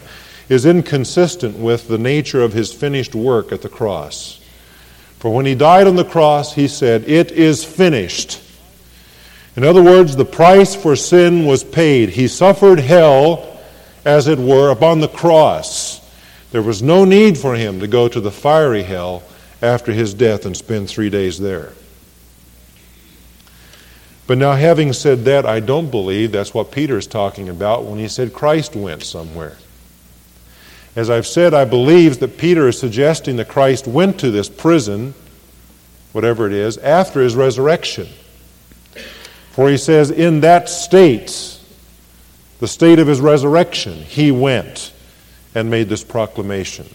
is 0.50 0.66
inconsistent 0.66 1.56
with 1.56 1.86
the 1.86 1.96
nature 1.96 2.42
of 2.42 2.52
his 2.52 2.72
finished 2.72 3.14
work 3.14 3.52
at 3.52 3.62
the 3.62 3.68
cross. 3.68 4.40
For 5.20 5.32
when 5.32 5.46
he 5.46 5.54
died 5.54 5.86
on 5.86 5.94
the 5.94 6.04
cross, 6.04 6.54
he 6.54 6.66
said, 6.66 7.08
It 7.08 7.30
is 7.30 7.64
finished. 7.64 8.42
In 9.54 9.62
other 9.62 9.82
words, 9.82 10.16
the 10.16 10.24
price 10.24 10.74
for 10.74 10.96
sin 10.96 11.46
was 11.46 11.62
paid. 11.62 12.10
He 12.10 12.26
suffered 12.26 12.80
hell, 12.80 13.60
as 14.04 14.26
it 14.26 14.38
were, 14.38 14.70
upon 14.70 15.00
the 15.00 15.08
cross. 15.08 16.00
There 16.50 16.62
was 16.62 16.82
no 16.82 17.04
need 17.04 17.38
for 17.38 17.54
him 17.54 17.78
to 17.78 17.86
go 17.86 18.08
to 18.08 18.20
the 18.20 18.32
fiery 18.32 18.82
hell 18.82 19.22
after 19.62 19.92
his 19.92 20.14
death 20.14 20.46
and 20.46 20.56
spend 20.56 20.88
three 20.88 21.10
days 21.10 21.38
there. 21.38 21.72
But 24.26 24.38
now, 24.38 24.52
having 24.52 24.92
said 24.92 25.24
that, 25.26 25.46
I 25.46 25.60
don't 25.60 25.90
believe 25.90 26.32
that's 26.32 26.54
what 26.54 26.72
Peter 26.72 26.98
is 26.98 27.06
talking 27.06 27.48
about 27.48 27.84
when 27.84 28.00
he 28.00 28.08
said 28.08 28.32
Christ 28.32 28.74
went 28.74 29.04
somewhere. 29.04 29.56
As 30.96 31.08
I've 31.08 31.26
said, 31.26 31.54
I 31.54 31.64
believe 31.64 32.18
that 32.20 32.36
Peter 32.38 32.68
is 32.68 32.78
suggesting 32.78 33.36
that 33.36 33.48
Christ 33.48 33.86
went 33.86 34.18
to 34.20 34.30
this 34.30 34.48
prison, 34.48 35.14
whatever 36.12 36.46
it 36.46 36.52
is, 36.52 36.78
after 36.78 37.20
his 37.20 37.36
resurrection. 37.36 38.08
For 39.52 39.68
he 39.68 39.76
says, 39.76 40.10
in 40.10 40.40
that 40.40 40.68
state, 40.68 41.58
the 42.58 42.68
state 42.68 42.98
of 42.98 43.06
his 43.06 43.20
resurrection, 43.20 43.94
he 43.94 44.32
went 44.32 44.92
and 45.54 45.70
made 45.70 45.88
this 45.88 46.04
proclamation. 46.04 46.88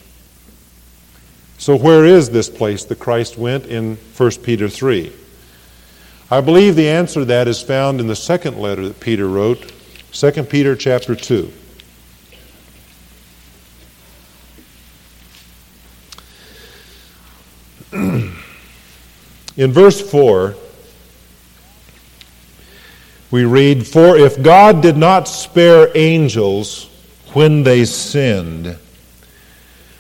So, 1.58 1.78
where 1.78 2.06
is 2.06 2.30
this 2.30 2.50
place 2.50 2.84
that 2.86 3.00
Christ 3.00 3.38
went 3.38 3.66
in 3.66 3.96
1 4.18 4.32
Peter 4.44 4.68
3? 4.68 5.12
I 6.30 6.42
believe 6.42 6.76
the 6.76 6.90
answer 6.90 7.22
to 7.22 7.26
that 7.26 7.48
is 7.48 7.62
found 7.62 8.00
in 8.00 8.08
the 8.08 8.16
second 8.16 8.58
letter 8.58 8.88
that 8.88 9.00
Peter 9.00 9.28
wrote, 9.28 9.72
2 10.12 10.44
Peter 10.44 10.76
chapter 10.76 11.16
2. 11.16 11.52
In 19.58 19.72
verse 19.72 20.02
4, 20.02 20.56
we 23.32 23.46
read, 23.46 23.88
For 23.88 24.18
if 24.18 24.42
God 24.42 24.82
did 24.82 24.98
not 24.98 25.28
spare 25.28 25.90
angels 25.96 26.90
when 27.34 27.64
they 27.64 27.86
sinned, 27.86 28.78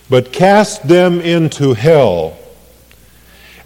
but 0.09 0.31
cast 0.31 0.87
them 0.87 1.21
into 1.21 1.73
hell 1.73 2.37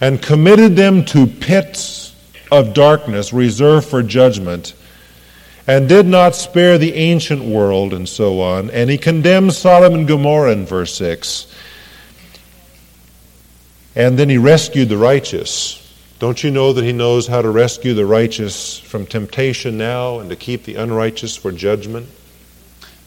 and 0.01 0.22
committed 0.22 0.75
them 0.75 1.03
to 1.05 1.27
pits 1.27 2.15
of 2.51 2.74
darkness 2.74 3.34
reserved 3.34 3.88
for 3.88 4.01
judgment, 4.01 4.74
and 5.67 5.88
did 5.88 6.08
not 6.08 6.36
spare 6.36 6.77
the 6.79 6.96
ancient 6.96 7.43
world, 7.43 7.93
and 7.93 8.10
so 8.10 8.41
on. 8.41 8.72
And 8.72 8.89
he 8.89 8.98
condemns 8.98 9.58
Sodom 9.58 9.93
and 9.93 10.08
Gomorrah 10.08 10.51
in 10.51 10.65
verse 10.65 10.96
6. 10.96 11.53
And 13.96 14.17
then 14.17 14.29
he 14.29 14.38
rescued 14.38 14.89
the 14.89 14.98
righteous. 14.98 15.78
Don't 16.19 16.43
you 16.43 16.51
know 16.51 16.73
that 16.73 16.83
he 16.83 16.91
knows 16.91 17.27
how 17.27 17.41
to 17.41 17.49
rescue 17.49 17.93
the 17.93 18.05
righteous 18.05 18.77
from 18.77 19.05
temptation 19.05 19.77
now 19.77 20.19
and 20.19 20.29
to 20.29 20.35
keep 20.35 20.65
the 20.65 20.75
unrighteous 20.75 21.38
for 21.38 21.53
judgment? 21.53 22.09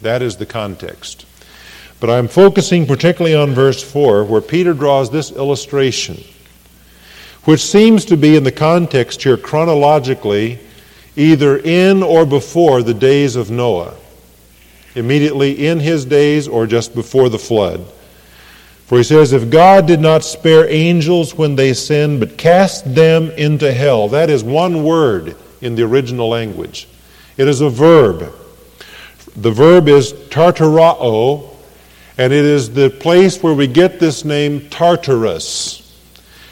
That 0.01 0.23
is 0.23 0.37
the 0.37 0.47
context. 0.47 1.27
But 2.01 2.09
I'm 2.09 2.27
focusing 2.27 2.87
particularly 2.87 3.37
on 3.37 3.53
verse 3.53 3.83
4, 3.83 4.25
where 4.25 4.41
Peter 4.41 4.73
draws 4.73 5.11
this 5.11 5.31
illustration, 5.31 6.25
which 7.45 7.61
seems 7.61 8.07
to 8.07 8.17
be 8.17 8.35
in 8.35 8.45
the 8.45 8.51
context 8.51 9.23
here 9.23 9.37
chronologically 9.37 10.59
either 11.15 11.59
in 11.59 12.03
or 12.03 12.25
before 12.25 12.83
the 12.83 12.95
days 12.95 13.37
of 13.37 13.51
Noah, 13.51 13.95
immediately 14.95 15.67
in 15.67 15.81
his 15.81 16.07
days 16.07 16.49
or 16.49 16.67
just 16.67 16.95
before 16.95 17.29
the 17.29 17.39
flood. 17.39 17.85
For 18.93 18.99
he 18.99 19.05
says, 19.05 19.33
If 19.33 19.49
God 19.49 19.87
did 19.87 20.01
not 20.01 20.23
spare 20.23 20.69
angels 20.69 21.35
when 21.35 21.57
they 21.57 21.73
sinned, 21.73 22.21
but 22.21 22.37
cast 22.37 22.95
them 22.95 23.31
into 23.31 23.73
hell, 23.73 24.09
that 24.09 24.29
is 24.29 24.45
one 24.45 24.85
word 24.85 25.35
in 25.63 25.77
the 25.77 25.83
original 25.83 26.29
language. 26.29 26.87
It 27.39 27.49
is 27.49 27.63
a 27.63 27.71
verb. 27.71 28.35
The 29.35 29.51
verb 29.51 29.89
is 29.89 30.13
tartarao, 30.13 31.57
and 32.19 32.35
it 32.35 32.45
is 32.45 32.75
the 32.75 32.91
place 32.91 33.43
where 33.43 33.55
we 33.55 33.67
get 33.67 33.99
this 33.99 34.27
name 34.27 34.69
Tartarus. 34.69 35.91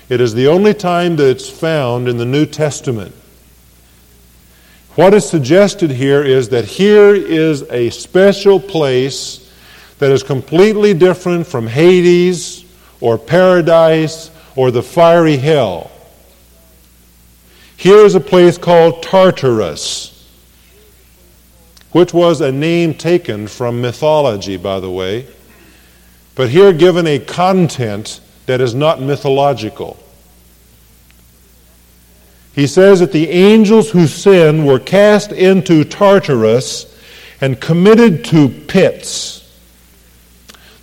It 0.09 0.23
is 0.23 0.33
the 0.33 0.47
only 0.47 0.73
time 0.73 1.17
that 1.17 1.29
it's 1.29 1.51
found 1.51 2.09
in 2.09 2.17
the 2.17 2.25
New 2.25 2.47
Testament. 2.47 3.15
What 4.95 5.13
is 5.13 5.29
suggested 5.29 5.91
here 5.91 6.23
is 6.23 6.49
that 6.49 6.65
here 6.65 7.15
is 7.15 7.65
a 7.65 7.91
special 7.91 8.59
place 8.59 9.50
that 10.01 10.11
is 10.11 10.23
completely 10.23 10.95
different 10.95 11.47
from 11.47 11.67
Hades 11.67 12.65
or 13.03 13.19
paradise 13.19 14.31
or 14.57 14.71
the 14.71 14.83
fiery 14.83 15.37
hell. 15.37 15.91
Here 17.77 17.99
is 17.99 18.15
a 18.15 18.21
place 18.21 18.57
called 18.57 19.03
Tartarus, 19.03 20.27
which 21.93 22.15
was 22.15 22.41
a 22.41 22.51
name 22.51 22.95
taken 22.95 23.47
from 23.47 23.83
mythology, 23.83 24.57
by 24.57 24.81
the 24.81 24.91
way, 24.91 25.27
but 26.35 26.49
here 26.49 26.73
given 26.73 27.07
a 27.07 27.19
content 27.19 28.21
that 28.47 28.63
is 28.63 28.75
not 28.75 29.03
mythological. 29.03 30.03
He 32.55 32.67
says 32.67 33.01
that 33.01 33.13
the 33.13 33.29
angels 33.29 33.91
who 33.91 34.07
sinned 34.07 34.67
were 34.67 34.79
cast 34.79 35.31
into 35.31 35.85
Tartarus 35.85 36.87
and 37.43 37.61
committed 37.61 38.25
to 38.27 38.49
pits 38.49 39.40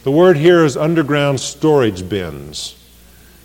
the 0.08 0.12
word 0.12 0.38
here 0.38 0.64
is 0.64 0.78
underground 0.78 1.38
storage 1.38 2.08
bins, 2.08 2.78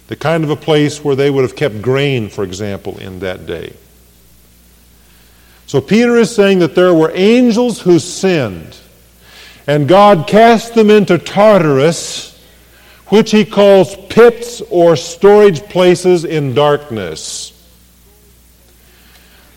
the 0.07 0.15
kind 0.15 0.45
of 0.45 0.51
a 0.51 0.55
place 0.55 1.03
where 1.03 1.17
they 1.17 1.29
would 1.29 1.43
have 1.43 1.57
kept 1.57 1.83
grain, 1.83 2.29
for 2.29 2.45
example, 2.45 2.97
in 2.99 3.19
that 3.19 3.47
day. 3.47 3.75
So 5.67 5.81
Peter 5.81 6.17
is 6.19 6.33
saying 6.33 6.61
that 6.61 6.77
there 6.77 6.95
were 6.95 7.11
angels 7.17 7.81
who 7.81 7.99
sinned, 7.99 8.77
and 9.67 9.89
God 9.89 10.29
cast 10.29 10.77
them 10.77 10.89
into 10.89 11.19
Tartarus, 11.19 12.41
which 13.09 13.33
he 13.33 13.45
calls 13.45 13.97
pits 14.09 14.61
or 14.71 14.95
storage 14.95 15.63
places 15.65 16.25
in 16.25 16.55
darkness. 16.55 17.52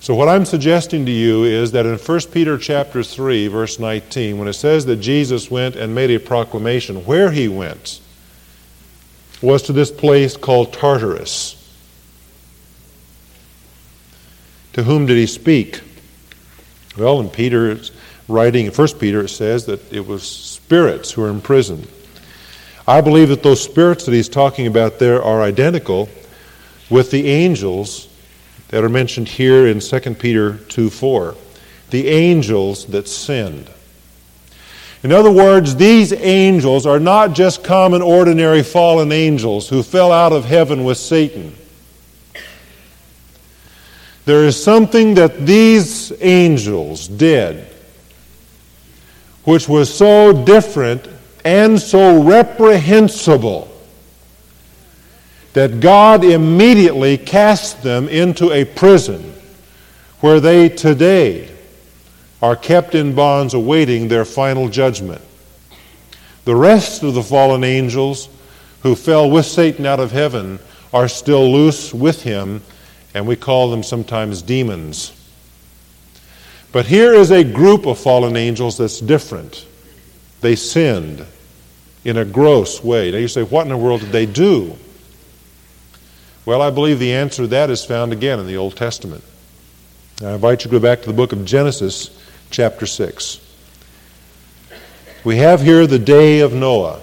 So 0.05 0.13
what 0.13 0.29
I'm 0.29 0.45
suggesting 0.45 1.03
to 1.07 1.11
you 1.11 1.45
is 1.45 1.71
that 1.71 1.87
in 1.87 1.97
1 1.97 2.19
Peter 2.31 2.59
chapter 2.59 3.01
3 3.01 3.47
verse 3.47 3.79
19 3.79 4.37
when 4.37 4.47
it 4.47 4.53
says 4.53 4.85
that 4.85 4.97
Jesus 4.97 5.49
went 5.49 5.75
and 5.75 5.95
made 5.95 6.11
a 6.11 6.19
proclamation 6.19 7.05
where 7.05 7.31
he 7.31 7.47
went 7.47 8.01
was 9.41 9.63
to 9.63 9.73
this 9.73 9.89
place 9.89 10.37
called 10.37 10.71
Tartarus. 10.73 11.55
To 14.73 14.83
whom 14.83 15.07
did 15.07 15.17
he 15.17 15.25
speak? 15.25 15.81
Well, 16.95 17.19
in 17.19 17.27
Peter's 17.27 17.91
writing 18.27 18.67
in 18.67 18.73
1 18.73 18.87
Peter 18.99 19.21
it 19.21 19.29
says 19.29 19.65
that 19.65 19.91
it 19.91 20.05
was 20.05 20.21
spirits 20.21 21.13
who 21.13 21.23
were 21.23 21.31
in 21.31 21.41
prison. 21.41 21.87
I 22.87 23.01
believe 23.01 23.29
that 23.29 23.41
those 23.41 23.63
spirits 23.63 24.05
that 24.05 24.13
he's 24.13 24.29
talking 24.29 24.67
about 24.67 24.99
there 24.99 25.23
are 25.23 25.41
identical 25.41 26.09
with 26.91 27.09
the 27.09 27.27
angels 27.27 28.07
that 28.69 28.83
are 28.83 28.89
mentioned 28.89 29.27
here 29.27 29.67
in 29.67 29.79
2 29.79 29.99
Peter 30.15 30.57
2 30.57 30.89
4. 30.89 31.35
The 31.91 32.07
angels 32.07 32.85
that 32.87 33.07
sinned. 33.07 33.69
In 35.03 35.11
other 35.11 35.31
words, 35.31 35.75
these 35.75 36.11
angels 36.13 36.85
are 36.85 36.99
not 36.99 37.33
just 37.33 37.63
common, 37.63 38.01
ordinary 38.01 38.63
fallen 38.63 39.11
angels 39.11 39.69
who 39.69 39.83
fell 39.83 40.11
out 40.11 40.33
of 40.33 40.45
heaven 40.45 40.83
with 40.83 40.97
Satan. 40.97 41.55
There 44.25 44.43
is 44.45 44.61
something 44.61 45.13
that 45.13 45.45
these 45.45 46.11
angels 46.21 47.07
did 47.07 47.67
which 49.45 49.69
was 49.69 49.95
so 49.95 50.33
different 50.43 51.07
and 51.45 51.79
so 51.79 52.21
reprehensible 52.21 53.71
that 55.55 55.79
God 55.79 56.25
immediately 56.25 57.17
cast 57.17 57.81
them 57.81 58.09
into 58.09 58.51
a 58.51 58.65
prison 58.65 59.33
where 60.19 60.41
they 60.41 60.67
today 60.67 61.49
are 62.41 62.57
kept 62.57 62.93
in 62.93 63.15
bonds 63.15 63.53
awaiting 63.53 64.09
their 64.09 64.25
final 64.25 64.67
judgment. 64.67 65.21
The 66.43 66.57
rest 66.57 67.03
of 67.03 67.13
the 67.13 67.23
fallen 67.23 67.63
angels 67.63 68.27
who 68.83 68.95
fell 68.95 69.31
with 69.31 69.45
Satan 69.45 69.85
out 69.85 70.01
of 70.01 70.11
heaven 70.11 70.59
are 70.93 71.07
still 71.07 71.49
loose 71.49 71.93
with 71.93 72.21
him, 72.21 72.61
and 73.13 73.25
we 73.25 73.37
call 73.37 73.71
them 73.71 73.81
sometimes 73.81 74.41
demons. 74.41 75.13
But 76.73 76.85
here 76.85 77.13
is 77.13 77.31
a 77.31 77.45
group 77.45 77.85
of 77.85 77.97
fallen 77.97 78.35
angels 78.35 78.77
that's 78.77 78.99
different. 78.99 79.65
They 80.41 80.57
sinned 80.57 81.25
in 82.03 82.17
a 82.17 82.25
gross 82.25 82.83
way. 82.83 83.09
Now 83.11 83.19
you 83.19 83.29
say, 83.29 83.43
what 83.43 83.61
in 83.63 83.69
the 83.69 83.77
world 83.77 84.01
did 84.01 84.11
they 84.11 84.25
do? 84.25 84.77
Well, 86.45 86.61
I 86.61 86.69
believe 86.69 86.99
the 86.99 87.11
answer 87.11 87.41
to 87.41 87.47
that 87.47 87.71
is 87.71 87.83
found 87.83 88.13
again 88.13 88.39
in 88.39 88.45
the 88.45 88.57
Old 88.57 88.77
Testament. 88.77 89.23
I 90.23 90.33
invite 90.33 90.63
you 90.63 90.69
to 90.69 90.77
go 90.77 90.79
back 90.79 91.01
to 91.01 91.07
the 91.07 91.13
book 91.13 91.31
of 91.31 91.43
Genesis, 91.43 92.11
chapter 92.51 92.85
6. 92.85 93.41
We 95.23 95.37
have 95.37 95.63
here 95.63 95.87
the 95.87 95.97
day 95.97 96.41
of 96.41 96.53
Noah 96.53 97.01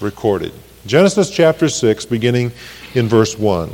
recorded. 0.00 0.54
Genesis 0.86 1.28
chapter 1.28 1.68
6, 1.68 2.06
beginning 2.06 2.52
in 2.94 3.06
verse 3.06 3.38
1. 3.38 3.70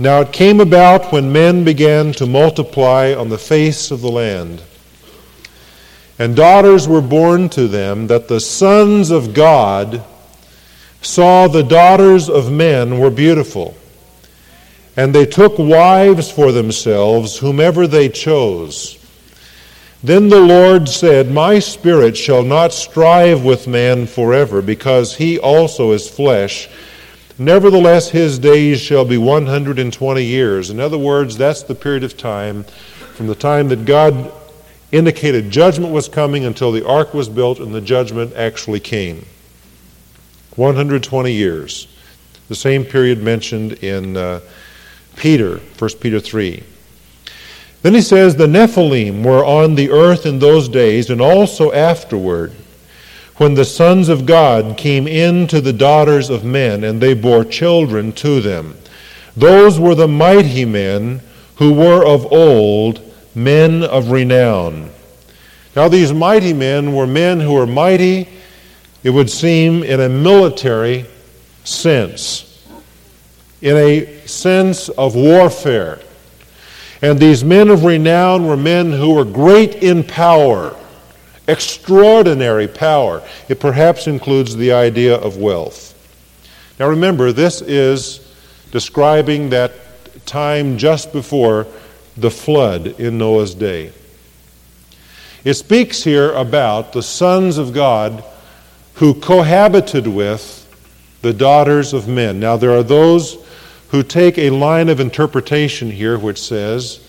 Now 0.00 0.20
it 0.22 0.32
came 0.32 0.58
about 0.58 1.12
when 1.12 1.32
men 1.32 1.62
began 1.62 2.10
to 2.14 2.26
multiply 2.26 3.14
on 3.14 3.28
the 3.28 3.38
face 3.38 3.92
of 3.92 4.00
the 4.00 4.10
land, 4.10 4.62
and 6.18 6.34
daughters 6.34 6.88
were 6.88 7.00
born 7.00 7.48
to 7.50 7.68
them, 7.68 8.08
that 8.08 8.26
the 8.26 8.40
sons 8.40 9.12
of 9.12 9.32
God 9.32 10.04
saw 11.02 11.48
the 11.48 11.62
daughters 11.62 12.28
of 12.28 12.52
men 12.52 12.98
were 12.98 13.10
beautiful, 13.10 13.76
and 14.96 15.14
they 15.14 15.26
took 15.26 15.58
wives 15.58 16.30
for 16.30 16.52
themselves, 16.52 17.38
whomever 17.38 17.86
they 17.86 18.08
chose. 18.08 18.98
Then 20.02 20.28
the 20.28 20.40
Lord 20.40 20.88
said, 20.88 21.30
My 21.30 21.58
spirit 21.58 22.16
shall 22.16 22.42
not 22.42 22.72
strive 22.72 23.44
with 23.44 23.66
man 23.66 24.06
forever, 24.06 24.62
because 24.62 25.16
he 25.16 25.38
also 25.38 25.92
is 25.92 26.08
flesh. 26.08 26.68
Nevertheless, 27.38 28.10
his 28.10 28.38
days 28.38 28.80
shall 28.80 29.04
be 29.04 29.18
120 29.18 30.24
years. 30.24 30.70
In 30.70 30.80
other 30.80 30.98
words, 30.98 31.36
that's 31.36 31.62
the 31.62 31.74
period 31.74 32.04
of 32.04 32.16
time 32.16 32.64
from 33.14 33.26
the 33.26 33.34
time 33.34 33.68
that 33.68 33.84
God 33.84 34.32
indicated 34.92 35.50
judgment 35.50 35.92
was 35.92 36.08
coming 36.08 36.44
until 36.44 36.72
the 36.72 36.86
ark 36.86 37.14
was 37.14 37.28
built 37.28 37.60
and 37.60 37.74
the 37.74 37.80
judgment 37.80 38.34
actually 38.34 38.80
came. 38.80 39.24
120 40.56 41.32
years. 41.32 41.88
The 42.48 42.54
same 42.54 42.84
period 42.84 43.22
mentioned 43.22 43.74
in 43.84 44.16
uh, 44.16 44.40
Peter, 45.16 45.58
1 45.78 45.90
Peter 46.00 46.20
3. 46.20 46.62
Then 47.82 47.94
he 47.94 48.02
says, 48.02 48.36
The 48.36 48.46
Nephilim 48.46 49.24
were 49.24 49.44
on 49.44 49.74
the 49.74 49.90
earth 49.90 50.26
in 50.26 50.38
those 50.38 50.68
days 50.68 51.10
and 51.10 51.20
also 51.20 51.72
afterward, 51.72 52.52
when 53.36 53.54
the 53.54 53.64
sons 53.64 54.10
of 54.10 54.26
God 54.26 54.76
came 54.76 55.08
in 55.08 55.46
to 55.46 55.62
the 55.62 55.72
daughters 55.72 56.28
of 56.28 56.44
men, 56.44 56.84
and 56.84 57.00
they 57.00 57.14
bore 57.14 57.42
children 57.42 58.12
to 58.12 58.40
them. 58.42 58.76
Those 59.34 59.80
were 59.80 59.94
the 59.94 60.08
mighty 60.08 60.66
men 60.66 61.22
who 61.56 61.72
were 61.72 62.04
of 62.04 62.30
old, 62.30 63.00
men 63.34 63.82
of 63.82 64.10
renown. 64.10 64.90
Now, 65.74 65.88
these 65.88 66.12
mighty 66.12 66.52
men 66.52 66.94
were 66.94 67.06
men 67.06 67.40
who 67.40 67.54
were 67.54 67.66
mighty, 67.66 68.28
it 69.02 69.10
would 69.10 69.30
seem, 69.30 69.82
in 69.82 70.00
a 70.00 70.08
military 70.08 71.06
sense, 71.64 72.66
in 73.62 73.76
a 73.76 74.26
sense 74.26 74.88
of 74.90 75.14
warfare. 75.14 76.00
And 77.02 77.18
these 77.18 77.42
men 77.42 77.70
of 77.70 77.84
renown 77.84 78.46
were 78.46 78.56
men 78.56 78.92
who 78.92 79.14
were 79.14 79.24
great 79.24 79.76
in 79.76 80.04
power, 80.04 80.76
extraordinary 81.48 82.68
power. 82.68 83.22
It 83.48 83.58
perhaps 83.58 84.06
includes 84.06 84.54
the 84.54 84.72
idea 84.72 85.16
of 85.16 85.38
wealth. 85.38 85.96
Now 86.78 86.88
remember, 86.88 87.32
this 87.32 87.62
is 87.62 88.34
describing 88.70 89.50
that 89.50 89.72
time 90.26 90.76
just 90.76 91.12
before 91.12 91.66
the 92.16 92.30
flood 92.30 92.86
in 93.00 93.16
Noah's 93.16 93.54
day. 93.54 93.92
It 95.42 95.54
speaks 95.54 96.04
here 96.04 96.32
about 96.32 96.92
the 96.92 97.02
sons 97.02 97.56
of 97.56 97.72
God 97.72 98.22
who 99.00 99.14
cohabited 99.14 100.06
with 100.06 100.58
the 101.22 101.32
daughters 101.32 101.94
of 101.94 102.06
men. 102.06 102.38
Now, 102.38 102.58
there 102.58 102.72
are 102.72 102.82
those 102.82 103.42
who 103.88 104.02
take 104.02 104.36
a 104.36 104.50
line 104.50 104.90
of 104.90 105.00
interpretation 105.00 105.90
here 105.90 106.18
which 106.18 106.38
says 106.38 107.00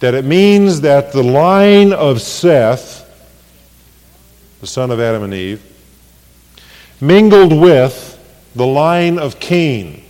that 0.00 0.12
it 0.12 0.26
means 0.26 0.82
that 0.82 1.10
the 1.10 1.22
line 1.22 1.94
of 1.94 2.20
Seth, 2.20 3.00
the 4.60 4.66
son 4.66 4.90
of 4.90 5.00
Adam 5.00 5.22
and 5.22 5.32
Eve, 5.32 5.62
mingled 7.00 7.58
with 7.58 8.10
the 8.54 8.66
line 8.66 9.18
of 9.18 9.40
Cain, 9.40 10.04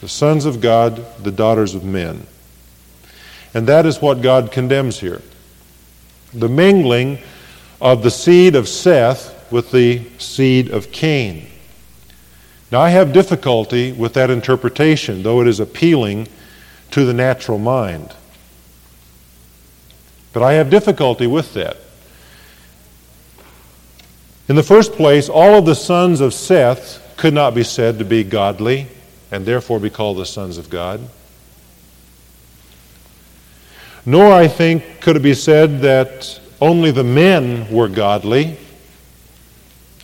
the 0.00 0.08
sons 0.08 0.44
of 0.44 0.60
God, 0.60 1.04
the 1.20 1.32
daughters 1.32 1.74
of 1.74 1.82
men. 1.82 2.28
And 3.54 3.66
that 3.66 3.86
is 3.86 4.00
what 4.00 4.22
God 4.22 4.52
condemns 4.52 5.00
here. 5.00 5.20
The 6.32 6.48
mingling 6.48 7.18
of 7.80 8.04
the 8.04 8.10
seed 8.12 8.54
of 8.54 8.68
Seth 8.68 9.31
with 9.52 9.70
the 9.70 10.02
seed 10.18 10.70
of 10.70 10.90
Cain. 10.90 11.46
Now, 12.72 12.80
I 12.80 12.88
have 12.88 13.12
difficulty 13.12 13.92
with 13.92 14.14
that 14.14 14.30
interpretation, 14.30 15.22
though 15.22 15.42
it 15.42 15.46
is 15.46 15.60
appealing 15.60 16.26
to 16.90 17.04
the 17.04 17.12
natural 17.12 17.58
mind. 17.58 18.14
But 20.32 20.42
I 20.42 20.54
have 20.54 20.70
difficulty 20.70 21.26
with 21.26 21.52
that. 21.52 21.76
In 24.48 24.56
the 24.56 24.62
first 24.62 24.92
place, 24.92 25.28
all 25.28 25.58
of 25.58 25.66
the 25.66 25.74
sons 25.74 26.20
of 26.20 26.32
Seth 26.32 27.14
could 27.16 27.34
not 27.34 27.54
be 27.54 27.62
said 27.62 27.98
to 27.98 28.04
be 28.04 28.24
godly 28.24 28.88
and 29.30 29.44
therefore 29.44 29.78
be 29.78 29.90
called 29.90 30.18
the 30.18 30.26
sons 30.26 30.58
of 30.58 30.70
God. 30.70 31.00
Nor, 34.04 34.32
I 34.32 34.48
think, 34.48 35.00
could 35.00 35.16
it 35.16 35.22
be 35.22 35.34
said 35.34 35.80
that 35.82 36.40
only 36.60 36.90
the 36.90 37.04
men 37.04 37.70
were 37.70 37.88
godly 37.88 38.56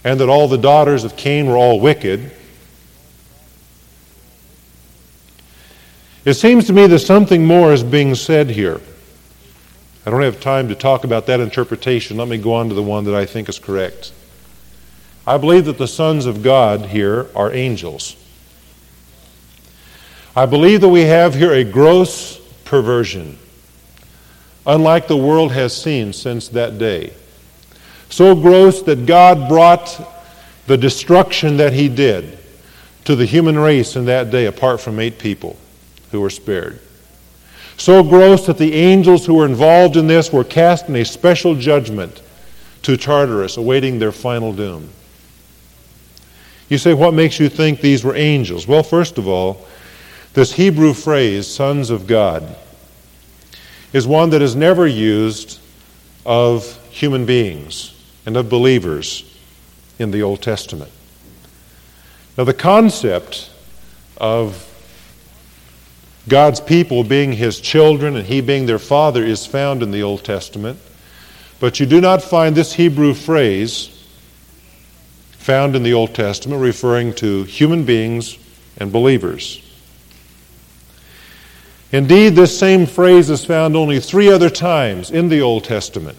and 0.04 0.20
that 0.20 0.28
all 0.28 0.48
the 0.48 0.58
daughters 0.58 1.04
of 1.04 1.16
Cain 1.16 1.46
were 1.46 1.56
all 1.56 1.80
wicked. 1.80 2.30
It 6.24 6.34
seems 6.34 6.66
to 6.66 6.72
me 6.72 6.86
that 6.86 6.98
something 6.98 7.46
more 7.46 7.72
is 7.72 7.82
being 7.82 8.14
said 8.14 8.50
here. 8.50 8.80
I 10.04 10.10
don't 10.10 10.22
have 10.22 10.40
time 10.40 10.68
to 10.68 10.74
talk 10.74 11.04
about 11.04 11.26
that 11.26 11.40
interpretation. 11.40 12.16
Let 12.16 12.28
me 12.28 12.38
go 12.38 12.54
on 12.54 12.68
to 12.68 12.74
the 12.74 12.82
one 12.82 13.04
that 13.04 13.14
I 13.14 13.26
think 13.26 13.48
is 13.48 13.58
correct. 13.58 14.12
I 15.26 15.36
believe 15.36 15.66
that 15.66 15.76
the 15.76 15.88
sons 15.88 16.24
of 16.24 16.42
God 16.42 16.86
here 16.86 17.26
are 17.34 17.52
angels. 17.52 18.16
I 20.34 20.46
believe 20.46 20.80
that 20.80 20.88
we 20.88 21.02
have 21.02 21.34
here 21.34 21.52
a 21.52 21.64
gross 21.64 22.38
perversion, 22.64 23.38
unlike 24.66 25.08
the 25.08 25.16
world 25.16 25.52
has 25.52 25.76
seen 25.76 26.12
since 26.12 26.48
that 26.48 26.78
day. 26.78 27.12
So 28.10 28.34
gross 28.34 28.82
that 28.82 29.06
God 29.06 29.48
brought 29.48 30.00
the 30.66 30.76
destruction 30.76 31.56
that 31.58 31.72
He 31.72 31.88
did 31.88 32.38
to 33.04 33.16
the 33.16 33.26
human 33.26 33.58
race 33.58 33.96
in 33.96 34.04
that 34.06 34.30
day, 34.30 34.46
apart 34.46 34.80
from 34.80 34.98
eight 34.98 35.18
people 35.18 35.56
who 36.10 36.20
were 36.20 36.30
spared. 36.30 36.80
So 37.76 38.02
gross 38.02 38.46
that 38.46 38.58
the 38.58 38.74
angels 38.74 39.24
who 39.24 39.34
were 39.34 39.46
involved 39.46 39.96
in 39.96 40.06
this 40.06 40.32
were 40.32 40.44
cast 40.44 40.88
in 40.88 40.96
a 40.96 41.04
special 41.04 41.54
judgment 41.54 42.22
to 42.82 42.96
Tartarus, 42.96 43.56
awaiting 43.56 43.98
their 43.98 44.12
final 44.12 44.52
doom. 44.52 44.90
You 46.68 46.76
say, 46.76 46.92
what 46.92 47.14
makes 47.14 47.40
you 47.40 47.48
think 47.48 47.80
these 47.80 48.04
were 48.04 48.14
angels? 48.14 48.66
Well, 48.66 48.82
first 48.82 49.16
of 49.16 49.26
all, 49.26 49.66
this 50.34 50.52
Hebrew 50.52 50.92
phrase, 50.92 51.46
sons 51.46 51.88
of 51.88 52.06
God, 52.06 52.56
is 53.92 54.06
one 54.06 54.30
that 54.30 54.42
is 54.42 54.54
never 54.54 54.86
used 54.86 55.60
of 56.26 56.66
human 56.90 57.24
beings 57.24 57.97
and 58.28 58.36
of 58.36 58.50
believers 58.50 59.24
in 59.98 60.10
the 60.10 60.20
Old 60.20 60.42
Testament. 60.42 60.92
Now, 62.36 62.44
the 62.44 62.52
concept 62.52 63.50
of 64.18 64.66
God's 66.28 66.60
people 66.60 67.02
being 67.04 67.32
his 67.32 67.58
children 67.58 68.16
and 68.16 68.26
he 68.26 68.42
being 68.42 68.66
their 68.66 68.78
father 68.78 69.24
is 69.24 69.46
found 69.46 69.82
in 69.82 69.92
the 69.92 70.02
Old 70.02 70.24
Testament. 70.24 70.78
But 71.58 71.80
you 71.80 71.86
do 71.86 72.02
not 72.02 72.22
find 72.22 72.54
this 72.54 72.74
Hebrew 72.74 73.14
phrase 73.14 73.88
found 75.30 75.74
in 75.74 75.82
the 75.82 75.94
Old 75.94 76.14
Testament 76.14 76.60
referring 76.60 77.14
to 77.14 77.44
human 77.44 77.86
beings 77.86 78.36
and 78.76 78.92
believers. 78.92 79.62
Indeed, 81.92 82.36
this 82.36 82.58
same 82.58 82.84
phrase 82.84 83.30
is 83.30 83.46
found 83.46 83.74
only 83.74 84.00
three 84.00 84.30
other 84.30 84.50
times 84.50 85.10
in 85.10 85.30
the 85.30 85.40
Old 85.40 85.64
Testament 85.64 86.18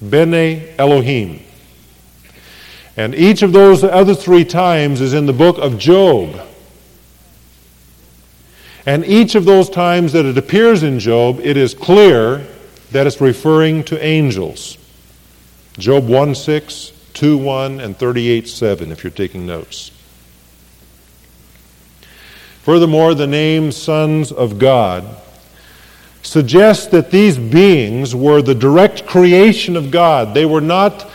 Bene 0.00 0.74
Elohim. 0.78 1.42
And 2.96 3.14
each 3.14 3.42
of 3.42 3.52
those 3.52 3.84
other 3.84 4.14
three 4.14 4.44
times 4.44 5.00
is 5.00 5.14
in 5.14 5.26
the 5.26 5.32
book 5.32 5.58
of 5.58 5.78
Job. 5.78 6.40
And 8.86 9.04
each 9.04 9.34
of 9.34 9.44
those 9.44 9.70
times 9.70 10.12
that 10.12 10.24
it 10.24 10.38
appears 10.38 10.82
in 10.82 10.98
Job, 10.98 11.40
it 11.40 11.56
is 11.56 11.74
clear 11.74 12.46
that 12.90 13.06
it's 13.06 13.20
referring 13.20 13.84
to 13.84 14.04
angels. 14.04 14.78
Job 15.78 16.08
1 16.08 16.34
6, 16.34 16.92
2 17.14 17.38
1, 17.38 17.80
and 17.80 17.96
38 17.96 18.48
7, 18.48 18.90
if 18.90 19.04
you're 19.04 19.10
taking 19.10 19.46
notes. 19.46 19.92
Furthermore, 22.62 23.14
the 23.14 23.26
name 23.26 23.70
sons 23.72 24.32
of 24.32 24.58
God 24.58 25.04
suggests 26.22 26.86
that 26.88 27.10
these 27.10 27.38
beings 27.38 28.14
were 28.14 28.42
the 28.42 28.54
direct 28.54 29.06
creation 29.06 29.76
of 29.76 29.90
God. 29.90 30.34
They 30.34 30.46
were 30.46 30.60
not 30.60 31.08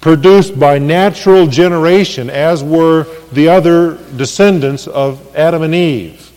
produced 0.00 0.58
by 0.58 0.78
natural 0.78 1.46
generation 1.46 2.30
as 2.30 2.64
were 2.64 3.06
the 3.32 3.48
other 3.48 3.98
descendants 4.16 4.86
of 4.86 5.34
Adam 5.36 5.62
and 5.62 5.74
Eve. 5.74 6.30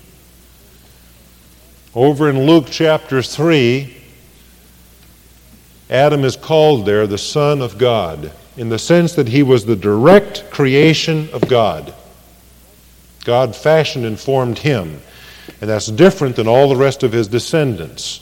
Over 1.95 2.29
in 2.29 2.45
Luke 2.45 2.67
chapter 2.69 3.21
3, 3.21 3.95
Adam 5.89 6.23
is 6.23 6.35
called 6.35 6.85
there 6.85 7.05
the 7.05 7.17
Son 7.17 7.61
of 7.61 7.77
God, 7.77 8.31
in 8.57 8.69
the 8.69 8.79
sense 8.79 9.13
that 9.13 9.27
he 9.27 9.43
was 9.43 9.65
the 9.65 9.75
direct 9.75 10.49
creation 10.49 11.29
of 11.31 11.47
God. 11.47 11.93
God 13.23 13.55
fashioned 13.55 14.05
and 14.05 14.19
formed 14.19 14.57
him, 14.57 15.01
and 15.63 15.69
that's 15.69 15.87
different 15.87 16.35
than 16.35 16.45
all 16.45 16.67
the 16.67 16.75
rest 16.75 17.03
of 17.03 17.13
his 17.13 17.29
descendants. 17.29 18.19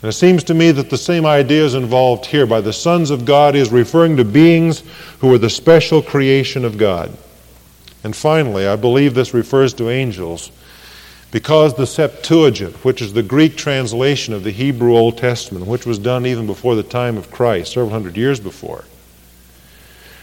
And 0.00 0.08
it 0.08 0.14
seems 0.14 0.44
to 0.44 0.54
me 0.54 0.70
that 0.70 0.88
the 0.88 0.96
same 0.96 1.26
idea 1.26 1.62
is 1.62 1.74
involved 1.74 2.24
here. 2.24 2.46
By 2.46 2.62
the 2.62 2.72
sons 2.72 3.10
of 3.10 3.26
God, 3.26 3.54
is 3.54 3.70
referring 3.70 4.16
to 4.16 4.24
beings 4.24 4.82
who 5.18 5.34
are 5.34 5.36
the 5.36 5.50
special 5.50 6.00
creation 6.00 6.64
of 6.64 6.78
God. 6.78 7.14
And 8.02 8.16
finally, 8.16 8.66
I 8.66 8.76
believe 8.76 9.12
this 9.12 9.34
refers 9.34 9.74
to 9.74 9.90
angels 9.90 10.52
because 11.30 11.74
the 11.74 11.86
Septuagint, 11.86 12.82
which 12.82 13.02
is 13.02 13.12
the 13.12 13.22
Greek 13.22 13.58
translation 13.58 14.32
of 14.32 14.42
the 14.42 14.50
Hebrew 14.50 14.96
Old 14.96 15.18
Testament, 15.18 15.66
which 15.66 15.84
was 15.84 15.98
done 15.98 16.24
even 16.24 16.46
before 16.46 16.76
the 16.76 16.82
time 16.82 17.18
of 17.18 17.30
Christ, 17.30 17.74
several 17.74 17.90
hundred 17.90 18.16
years 18.16 18.40
before, 18.40 18.86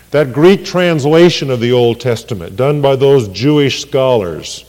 that 0.10 0.34
Greek 0.34 0.66
translation 0.66 1.52
of 1.52 1.60
the 1.60 1.72
Old 1.72 2.00
Testament, 2.00 2.56
done 2.56 2.82
by 2.82 2.96
those 2.96 3.28
Jewish 3.28 3.80
scholars, 3.84 4.64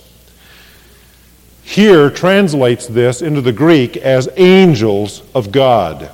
here 1.68 2.08
translates 2.08 2.86
this 2.86 3.20
into 3.20 3.42
the 3.42 3.52
Greek 3.52 3.98
as 3.98 4.26
angels 4.38 5.22
of 5.34 5.52
God, 5.52 6.10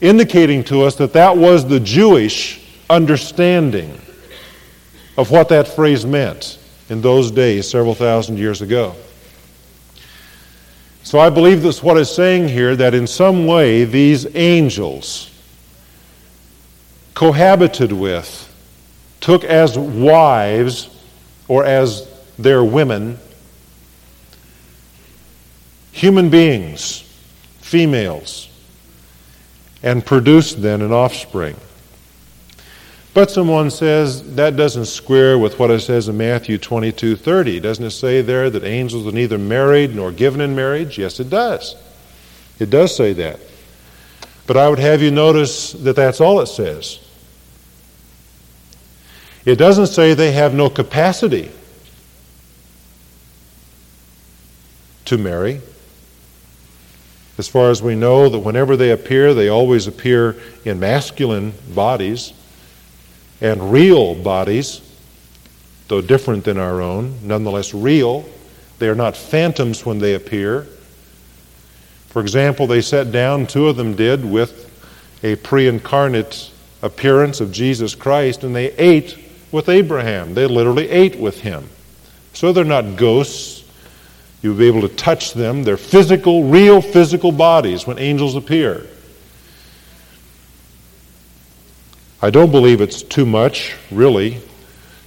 indicating 0.00 0.64
to 0.64 0.82
us 0.82 0.96
that 0.96 1.12
that 1.12 1.36
was 1.36 1.64
the 1.64 1.78
Jewish 1.78 2.60
understanding 2.90 4.00
of 5.16 5.30
what 5.30 5.48
that 5.50 5.68
phrase 5.68 6.04
meant 6.04 6.58
in 6.88 7.00
those 7.00 7.30
days, 7.30 7.70
several 7.70 7.94
thousand 7.94 8.36
years 8.36 8.60
ago. 8.60 8.96
So 11.04 11.20
I 11.20 11.30
believe 11.30 11.62
that's 11.62 11.80
what 11.80 11.96
it's 11.96 12.10
saying 12.10 12.48
here 12.48 12.74
that 12.74 12.94
in 12.94 13.06
some 13.06 13.46
way 13.46 13.84
these 13.84 14.26
angels 14.34 15.30
cohabited 17.14 17.92
with, 17.92 18.52
took 19.20 19.44
as 19.44 19.78
wives 19.78 20.90
or 21.46 21.64
as 21.64 22.08
their 22.40 22.64
women 22.64 23.20
human 25.98 26.30
beings, 26.30 27.02
females, 27.60 28.48
and 29.82 30.04
produced 30.06 30.62
then 30.62 30.80
an 30.80 30.92
offspring. 30.92 31.56
But 33.14 33.32
someone 33.32 33.70
says 33.70 34.36
that 34.36 34.56
doesn't 34.56 34.86
square 34.86 35.38
with 35.38 35.58
what 35.58 35.72
it 35.72 35.80
says 35.80 36.08
in 36.08 36.16
Matthew 36.16 36.56
22 36.56 37.16
30. 37.16 37.58
Doesn't 37.58 37.84
it 37.84 37.90
say 37.90 38.22
there 38.22 38.48
that 38.48 38.62
angels 38.62 39.06
are 39.08 39.12
neither 39.12 39.38
married 39.38 39.94
nor 39.94 40.12
given 40.12 40.40
in 40.40 40.54
marriage? 40.54 40.98
Yes, 40.98 41.18
it 41.18 41.28
does. 41.28 41.74
It 42.60 42.70
does 42.70 42.94
say 42.94 43.12
that. 43.14 43.40
But 44.46 44.56
I 44.56 44.68
would 44.68 44.78
have 44.78 45.02
you 45.02 45.10
notice 45.10 45.72
that 45.72 45.96
that's 45.96 46.20
all 46.20 46.40
it 46.40 46.46
says. 46.46 47.00
It 49.44 49.56
doesn't 49.56 49.88
say 49.88 50.14
they 50.14 50.32
have 50.32 50.54
no 50.54 50.70
capacity 50.70 51.50
to 55.06 55.18
marry. 55.18 55.60
As 57.38 57.46
far 57.46 57.70
as 57.70 57.80
we 57.80 57.94
know, 57.94 58.28
that 58.28 58.40
whenever 58.40 58.76
they 58.76 58.90
appear, 58.90 59.32
they 59.32 59.48
always 59.48 59.86
appear 59.86 60.36
in 60.64 60.80
masculine 60.80 61.54
bodies 61.72 62.32
and 63.40 63.72
real 63.72 64.16
bodies, 64.16 64.80
though 65.86 66.00
different 66.00 66.44
than 66.44 66.58
our 66.58 66.82
own, 66.82 67.14
nonetheless 67.22 67.72
real. 67.72 68.28
They 68.80 68.88
are 68.88 68.96
not 68.96 69.16
phantoms 69.16 69.86
when 69.86 70.00
they 70.00 70.14
appear. 70.14 70.66
For 72.08 72.20
example, 72.20 72.66
they 72.66 72.80
sat 72.80 73.12
down, 73.12 73.46
two 73.46 73.68
of 73.68 73.76
them 73.76 73.94
did, 73.94 74.24
with 74.24 74.64
a 75.22 75.36
pre 75.36 75.68
incarnate 75.68 76.50
appearance 76.82 77.40
of 77.40 77.52
Jesus 77.52 77.94
Christ, 77.94 78.42
and 78.42 78.54
they 78.54 78.72
ate 78.72 79.16
with 79.52 79.68
Abraham. 79.68 80.34
They 80.34 80.46
literally 80.46 80.88
ate 80.88 81.18
with 81.18 81.40
him. 81.40 81.68
So 82.32 82.52
they're 82.52 82.64
not 82.64 82.96
ghosts. 82.96 83.57
You'll 84.42 84.56
be 84.56 84.68
able 84.68 84.82
to 84.82 84.94
touch 84.94 85.32
them. 85.34 85.64
They're 85.64 85.76
physical, 85.76 86.44
real 86.44 86.80
physical 86.80 87.32
bodies 87.32 87.86
when 87.86 87.98
angels 87.98 88.36
appear. 88.36 88.86
I 92.20 92.30
don't 92.30 92.50
believe 92.50 92.80
it's 92.80 93.02
too 93.02 93.26
much, 93.26 93.76
really, 93.90 94.40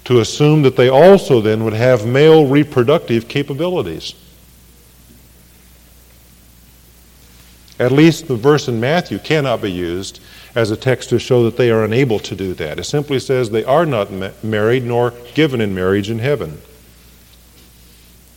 to 0.05 0.19
assume 0.19 0.61
that 0.63 0.75
they 0.75 0.89
also 0.89 1.41
then 1.41 1.63
would 1.63 1.73
have 1.73 2.05
male 2.05 2.45
reproductive 2.45 3.27
capabilities. 3.27 4.13
At 7.79 7.91
least 7.91 8.27
the 8.27 8.35
verse 8.35 8.67
in 8.67 8.79
Matthew 8.79 9.17
cannot 9.17 9.61
be 9.61 9.71
used 9.71 10.19
as 10.55 10.71
a 10.71 10.77
text 10.77 11.09
to 11.09 11.19
show 11.19 11.43
that 11.45 11.57
they 11.57 11.71
are 11.71 11.83
unable 11.83 12.19
to 12.19 12.35
do 12.35 12.53
that. 12.55 12.79
It 12.79 12.83
simply 12.83 13.19
says 13.19 13.49
they 13.49 13.63
are 13.63 13.85
not 13.85 14.11
ma- 14.11 14.29
married 14.43 14.83
nor 14.83 15.11
given 15.33 15.61
in 15.61 15.73
marriage 15.73 16.09
in 16.09 16.19
heaven. 16.19 16.61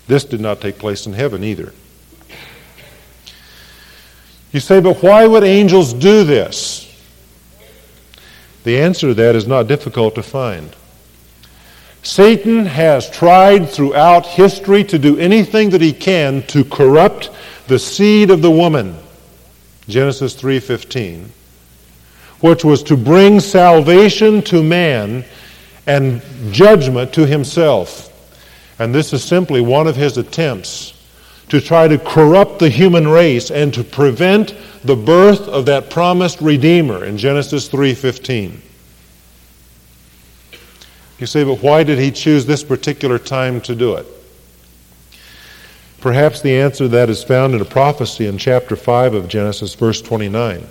This 0.07 0.25
did 0.25 0.41
not 0.41 0.61
take 0.61 0.79
place 0.79 1.07
in 1.07 1.13
heaven 1.13 1.43
either. 1.43 1.73
You 4.53 4.61
say, 4.61 4.81
but 4.81 5.03
why 5.03 5.27
would 5.27 5.43
angels 5.43 5.93
do 5.93 6.23
this? 6.25 6.81
The 8.63 8.79
answer 8.81 9.09
to 9.09 9.15
that 9.15 9.35
is 9.35 9.47
not 9.47 9.67
difficult 9.67 10.15
to 10.15 10.23
find. 10.23 10.75
Satan 12.03 12.67
has 12.67 13.11
tried 13.11 13.69
throughout 13.69 14.27
history 14.27 14.85
to 14.85 14.99
do 14.99 15.19
anything 15.19 15.71
that 15.71 15.81
he 15.81 15.93
can 15.93 16.43
to 16.49 16.65
corrupt 16.65 17.31
the 17.67 17.79
seed 17.79 18.31
of 18.31 18.43
the 18.43 18.51
woman. 18.51 18.97
Genesis 19.89 20.35
3:15, 20.35 21.31
which 22.41 22.65
was 22.65 22.83
to 22.85 22.97
bring 22.97 23.41
salvation 23.41 24.43
to 24.43 24.63
man 24.63 25.25
and 25.87 26.23
judgment 26.53 27.13
to 27.15 27.27
himself. 27.27 28.14
And 28.85 28.95
this 28.95 29.15
is 29.15 29.25
simply 29.25 29.63
one 29.63 29.87
of 29.87 29.97
his 29.97 30.19
attempts 30.19 30.93
to 31.49 31.59
try 31.59 31.89
to 31.89 31.97
corrupt 31.97 32.59
the 32.59 32.69
human 32.69 33.09
race 33.09 33.51
and 33.51 33.73
to 33.73 33.83
prevent 33.83 34.55
the 34.85 34.95
birth 34.95 35.49
of 35.49 35.65
that 35.65 35.89
promised 35.89 36.43
redeemer 36.43 37.03
in 37.03 37.17
Genesis 37.17 37.67
3:15. 37.67 38.61
You 41.19 41.27
say, 41.27 41.45
but 41.45 41.63
why 41.63 41.83
did 41.83 41.99
he 41.99 42.11
choose 42.11 42.45
this 42.45 42.63
particular 42.63 43.19
time 43.19 43.63
to 43.63 43.75
do 43.75 43.95
it? 43.95 44.07
Perhaps 46.03 46.43
the 46.43 46.55
answer 46.55 46.85
to 46.85 46.89
that 46.89 47.09
is 47.09 47.25
found 47.25 47.55
in 47.55 47.63
a 47.63 47.65
prophecy 47.65 48.27
in 48.27 48.37
chapter 48.37 48.77
5 48.77 49.15
of 49.15 49.29
Genesis, 49.29 49.75
verse 49.75 50.03
29. 50.03 50.67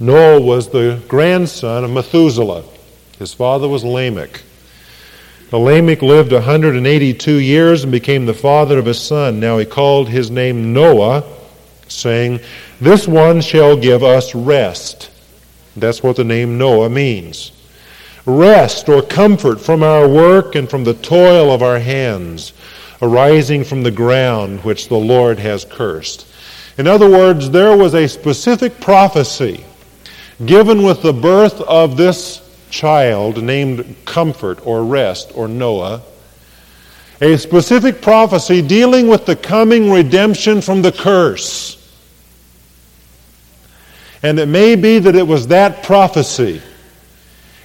Noah 0.00 0.40
was 0.40 0.70
the 0.70 1.00
grandson 1.06 1.84
of 1.84 1.90
Methuselah. 1.92 2.64
His 3.20 3.32
father 3.32 3.68
was 3.68 3.84
Lamech. 3.84 4.42
Lamech 5.56 6.02
lived 6.02 6.32
182 6.32 7.32
years 7.32 7.82
and 7.82 7.90
became 7.90 8.26
the 8.26 8.34
father 8.34 8.78
of 8.78 8.86
a 8.86 8.92
son. 8.92 9.40
Now 9.40 9.56
he 9.56 9.64
called 9.64 10.08
his 10.08 10.30
name 10.30 10.74
Noah, 10.74 11.24
saying, 11.88 12.40
This 12.80 13.08
one 13.08 13.40
shall 13.40 13.76
give 13.76 14.02
us 14.02 14.34
rest. 14.34 15.10
That's 15.74 16.02
what 16.02 16.16
the 16.16 16.24
name 16.24 16.58
Noah 16.58 16.90
means. 16.90 17.52
Rest 18.26 18.90
or 18.90 19.00
comfort 19.00 19.58
from 19.58 19.82
our 19.82 20.06
work 20.06 20.54
and 20.54 20.68
from 20.68 20.84
the 20.84 20.94
toil 20.94 21.50
of 21.50 21.62
our 21.62 21.78
hands, 21.78 22.52
arising 23.00 23.64
from 23.64 23.82
the 23.82 23.90
ground 23.90 24.62
which 24.64 24.88
the 24.88 24.98
Lord 24.98 25.38
has 25.38 25.64
cursed. 25.64 26.26
In 26.76 26.86
other 26.86 27.08
words, 27.08 27.50
there 27.50 27.74
was 27.74 27.94
a 27.94 28.06
specific 28.06 28.80
prophecy 28.80 29.64
given 30.44 30.82
with 30.82 31.02
the 31.02 31.12
birth 31.12 31.60
of 31.62 31.96
this 31.96 32.47
child 32.70 33.42
named 33.42 33.96
Comfort 34.04 34.66
or 34.66 34.84
Rest 34.84 35.32
or 35.34 35.48
Noah, 35.48 36.02
a 37.20 37.36
specific 37.36 38.00
prophecy 38.00 38.62
dealing 38.62 39.08
with 39.08 39.26
the 39.26 39.36
coming 39.36 39.90
redemption 39.90 40.60
from 40.60 40.82
the 40.82 40.92
curse. 40.92 41.74
And 44.22 44.38
it 44.38 44.46
may 44.46 44.76
be 44.76 44.98
that 44.98 45.14
it 45.14 45.26
was 45.26 45.48
that 45.48 45.82
prophecy. 45.82 46.60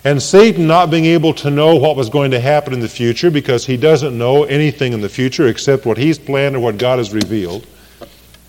And 0.03 0.21
Satan 0.21 0.67
not 0.67 0.91
being 0.91 1.05
able 1.05 1.33
to 1.35 1.49
know 1.49 1.75
what 1.75 1.95
was 1.95 2.09
going 2.09 2.31
to 2.31 2.39
happen 2.39 2.73
in 2.73 2.79
the 2.79 2.89
future 2.89 3.31
because 3.31 3.65
he 3.65 3.77
doesn't 3.77 4.17
know 4.17 4.43
anything 4.43 4.93
in 4.93 5.01
the 5.01 5.09
future 5.09 5.47
except 5.47 5.85
what 5.85 5.97
he's 5.97 6.19
planned 6.19 6.55
or 6.55 6.59
what 6.59 6.77
God 6.77 6.97
has 6.97 7.13
revealed. 7.13 7.65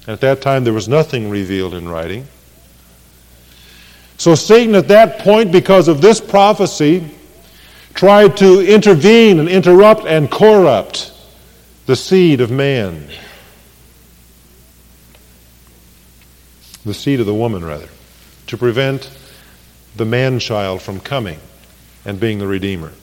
At 0.06 0.20
that 0.20 0.42
time, 0.42 0.64
there 0.64 0.72
was 0.72 0.88
nothing 0.88 1.30
revealed 1.30 1.74
in 1.74 1.88
writing. 1.88 2.26
So 4.24 4.34
Satan, 4.34 4.74
at 4.74 4.88
that 4.88 5.18
point, 5.18 5.52
because 5.52 5.86
of 5.86 6.00
this 6.00 6.18
prophecy, 6.18 7.10
tried 7.92 8.38
to 8.38 8.66
intervene 8.66 9.38
and 9.38 9.50
interrupt 9.50 10.06
and 10.06 10.30
corrupt 10.30 11.12
the 11.84 11.94
seed 11.94 12.40
of 12.40 12.50
man. 12.50 13.06
The 16.86 16.94
seed 16.94 17.20
of 17.20 17.26
the 17.26 17.34
woman, 17.34 17.66
rather, 17.66 17.90
to 18.46 18.56
prevent 18.56 19.10
the 19.94 20.06
man 20.06 20.38
child 20.38 20.80
from 20.80 21.00
coming 21.00 21.38
and 22.06 22.18
being 22.18 22.38
the 22.38 22.46
Redeemer. 22.46 22.94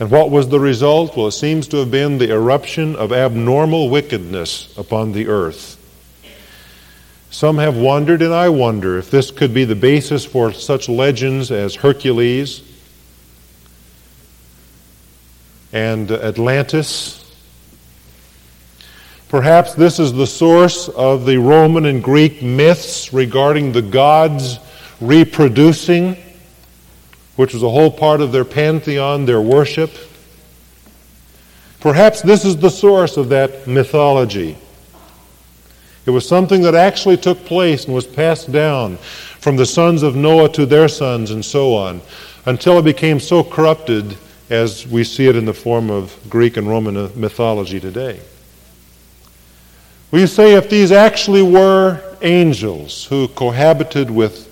And 0.00 0.10
what 0.10 0.32
was 0.32 0.48
the 0.48 0.58
result? 0.58 1.16
Well, 1.16 1.28
it 1.28 1.30
seems 1.30 1.68
to 1.68 1.76
have 1.76 1.92
been 1.92 2.18
the 2.18 2.32
eruption 2.32 2.96
of 2.96 3.12
abnormal 3.12 3.88
wickedness 3.88 4.76
upon 4.76 5.12
the 5.12 5.28
earth. 5.28 5.78
Some 7.34 7.58
have 7.58 7.76
wondered, 7.76 8.22
and 8.22 8.32
I 8.32 8.48
wonder, 8.48 8.96
if 8.96 9.10
this 9.10 9.32
could 9.32 9.52
be 9.52 9.64
the 9.64 9.74
basis 9.74 10.24
for 10.24 10.52
such 10.52 10.88
legends 10.88 11.50
as 11.50 11.74
Hercules 11.74 12.62
and 15.72 16.12
Atlantis. 16.12 17.28
Perhaps 19.28 19.74
this 19.74 19.98
is 19.98 20.12
the 20.12 20.28
source 20.28 20.88
of 20.88 21.26
the 21.26 21.38
Roman 21.38 21.86
and 21.86 22.04
Greek 22.04 22.40
myths 22.40 23.12
regarding 23.12 23.72
the 23.72 23.82
gods 23.82 24.60
reproducing, 25.00 26.16
which 27.34 27.52
was 27.52 27.64
a 27.64 27.68
whole 27.68 27.90
part 27.90 28.20
of 28.20 28.30
their 28.30 28.44
pantheon, 28.44 29.24
their 29.24 29.40
worship. 29.40 29.90
Perhaps 31.80 32.22
this 32.22 32.44
is 32.44 32.58
the 32.58 32.70
source 32.70 33.16
of 33.16 33.30
that 33.30 33.66
mythology. 33.66 34.56
It 36.06 36.10
was 36.10 36.28
something 36.28 36.62
that 36.62 36.74
actually 36.74 37.16
took 37.16 37.44
place 37.46 37.86
and 37.86 37.94
was 37.94 38.06
passed 38.06 38.52
down 38.52 38.98
from 38.98 39.56
the 39.56 39.66
sons 39.66 40.02
of 40.02 40.16
Noah 40.16 40.50
to 40.50 40.66
their 40.66 40.88
sons 40.88 41.30
and 41.30 41.44
so 41.44 41.74
on 41.74 42.02
until 42.46 42.78
it 42.78 42.84
became 42.84 43.18
so 43.18 43.42
corrupted 43.42 44.16
as 44.50 44.86
we 44.86 45.02
see 45.02 45.28
it 45.28 45.36
in 45.36 45.46
the 45.46 45.54
form 45.54 45.90
of 45.90 46.14
Greek 46.28 46.56
and 46.58 46.68
Roman 46.68 46.94
mythology 47.18 47.80
today. 47.80 48.20
We 50.10 50.26
say 50.26 50.54
if 50.54 50.68
these 50.68 50.92
actually 50.92 51.42
were 51.42 52.00
angels 52.20 53.06
who 53.06 53.28
cohabited 53.28 54.10
with 54.10 54.50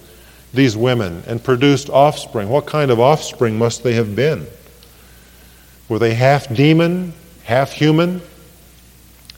these 0.55 0.77
women 0.77 1.23
and 1.27 1.43
produced 1.43 1.91
offspring, 1.91 2.49
what 2.49 2.67
kind 2.67 2.91
of 2.91 2.99
offspring 2.99 3.59
must 3.59 3.83
they 3.83 3.93
have 3.95 4.17
been? 4.17 4.47
Were 5.89 5.99
they 5.99 6.15
half 6.15 6.53
demon, 6.55 7.13
half 7.45 7.73
human? 7.73 8.23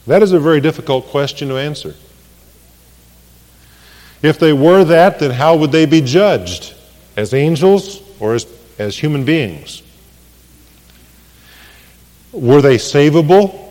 That 0.06 0.22
is 0.22 0.32
a 0.32 0.38
very 0.38 0.60
difficult 0.60 1.06
question 1.06 1.48
to 1.48 1.56
answer. 1.56 1.94
If 4.24 4.38
they 4.38 4.54
were 4.54 4.84
that, 4.84 5.18
then 5.18 5.32
how 5.32 5.54
would 5.56 5.70
they 5.70 5.84
be 5.84 6.00
judged? 6.00 6.72
As 7.14 7.34
angels 7.34 8.00
or 8.18 8.32
as, 8.32 8.46
as 8.78 8.96
human 8.96 9.26
beings? 9.26 9.82
Were 12.32 12.62
they 12.62 12.78
savable? 12.78 13.70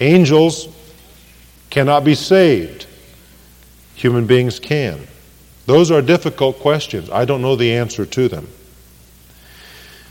Angels 0.00 0.68
cannot 1.70 2.04
be 2.04 2.14
saved. 2.14 2.84
Human 3.94 4.26
beings 4.26 4.60
can. 4.60 5.00
Those 5.64 5.90
are 5.90 6.02
difficult 6.02 6.58
questions. 6.58 7.08
I 7.08 7.24
don't 7.24 7.40
know 7.40 7.56
the 7.56 7.72
answer 7.72 8.04
to 8.04 8.28
them. 8.28 8.46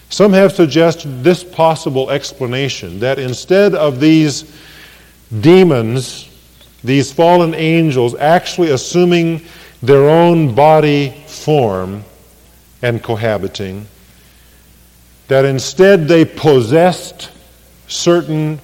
Some 0.09 0.33
have 0.33 0.53
suggested 0.53 1.23
this 1.23 1.43
possible 1.43 2.09
explanation 2.09 3.01
that 3.01 3.19
instead 3.19 3.75
of 3.75 3.99
these 3.99 4.51
demons, 5.41 6.27
these 6.83 7.11
fallen 7.11 7.53
angels, 7.53 8.15
actually 8.15 8.71
assuming 8.71 9.41
their 9.81 10.09
own 10.09 10.53
body 10.53 11.09
form 11.27 12.03
and 12.81 13.01
cohabiting, 13.01 13.87
that 15.27 15.45
instead 15.45 16.07
they 16.07 16.25
possessed 16.25 17.31
certain 17.87 18.59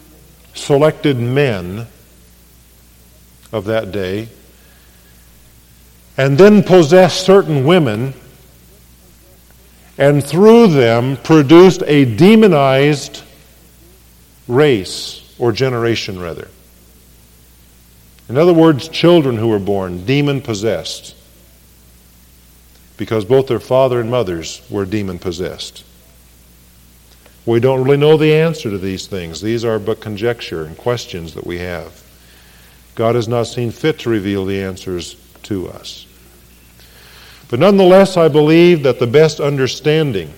selected 0.53 1.17
men 1.17 1.87
of 3.51 3.65
that 3.65 3.91
day 3.91 4.27
and 6.17 6.37
then 6.37 6.61
possessed 6.61 7.25
certain 7.25 7.65
women 7.65 8.13
and 9.97 10.23
through 10.23 10.67
them 10.67 11.17
produced 11.17 11.81
a 11.85 12.05
demonized 12.05 13.23
race 14.47 15.35
or 15.39 15.51
generation 15.51 16.19
rather 16.19 16.47
in 18.29 18.37
other 18.37 18.53
words 18.53 18.87
children 18.87 19.35
who 19.35 19.49
were 19.49 19.59
born 19.59 20.05
demon 20.05 20.39
possessed 20.39 21.15
because 22.95 23.25
both 23.25 23.47
their 23.47 23.59
father 23.59 23.99
and 23.99 24.09
mothers 24.09 24.65
were 24.69 24.85
demon 24.85 25.19
possessed 25.19 25.83
we 27.49 27.59
don't 27.59 27.83
really 27.83 27.97
know 27.97 28.15
the 28.15 28.31
answer 28.31 28.69
to 28.69 28.77
these 28.77 29.07
things. 29.07 29.41
These 29.41 29.65
are 29.65 29.79
but 29.79 29.99
conjecture 29.99 30.65
and 30.65 30.77
questions 30.77 31.33
that 31.33 31.47
we 31.47 31.57
have. 31.57 32.03
God 32.93 33.15
has 33.15 33.27
not 33.27 33.47
seen 33.47 33.71
fit 33.71 33.97
to 33.99 34.09
reveal 34.09 34.45
the 34.45 34.61
answers 34.61 35.15
to 35.43 35.67
us. 35.69 36.05
But 37.49 37.59
nonetheless, 37.59 38.17
I 38.17 38.27
believe 38.27 38.83
that 38.83 38.99
the 38.99 39.07
best 39.07 39.39
understanding 39.39 40.31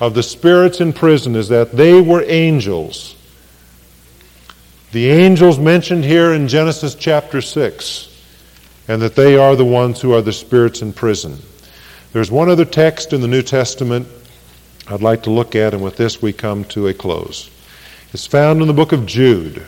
of 0.00 0.12
the 0.12 0.22
spirits 0.22 0.82
in 0.82 0.92
prison 0.92 1.34
is 1.34 1.48
that 1.48 1.72
they 1.72 1.98
were 1.98 2.22
angels. 2.26 3.16
The 4.92 5.10
angels 5.10 5.58
mentioned 5.58 6.04
here 6.04 6.32
in 6.32 6.48
Genesis 6.48 6.94
chapter 6.94 7.42
6, 7.42 8.08
and 8.88 9.02
that 9.02 9.14
they 9.16 9.36
are 9.36 9.54
the 9.54 9.64
ones 9.64 10.00
who 10.00 10.14
are 10.14 10.22
the 10.22 10.32
spirits 10.32 10.80
in 10.80 10.94
prison. 10.94 11.38
There's 12.12 12.30
one 12.30 12.48
other 12.48 12.64
text 12.64 13.12
in 13.12 13.20
the 13.20 13.28
New 13.28 13.42
Testament 13.42 14.08
I'd 14.90 15.02
like 15.02 15.24
to 15.24 15.30
look 15.30 15.54
at, 15.54 15.74
and 15.74 15.82
with 15.82 15.98
this 15.98 16.22
we 16.22 16.32
come 16.32 16.64
to 16.66 16.88
a 16.88 16.94
close. 16.94 17.50
It's 18.14 18.26
found 18.26 18.62
in 18.62 18.68
the 18.68 18.72
book 18.72 18.92
of 18.92 19.04
Jude. 19.04 19.62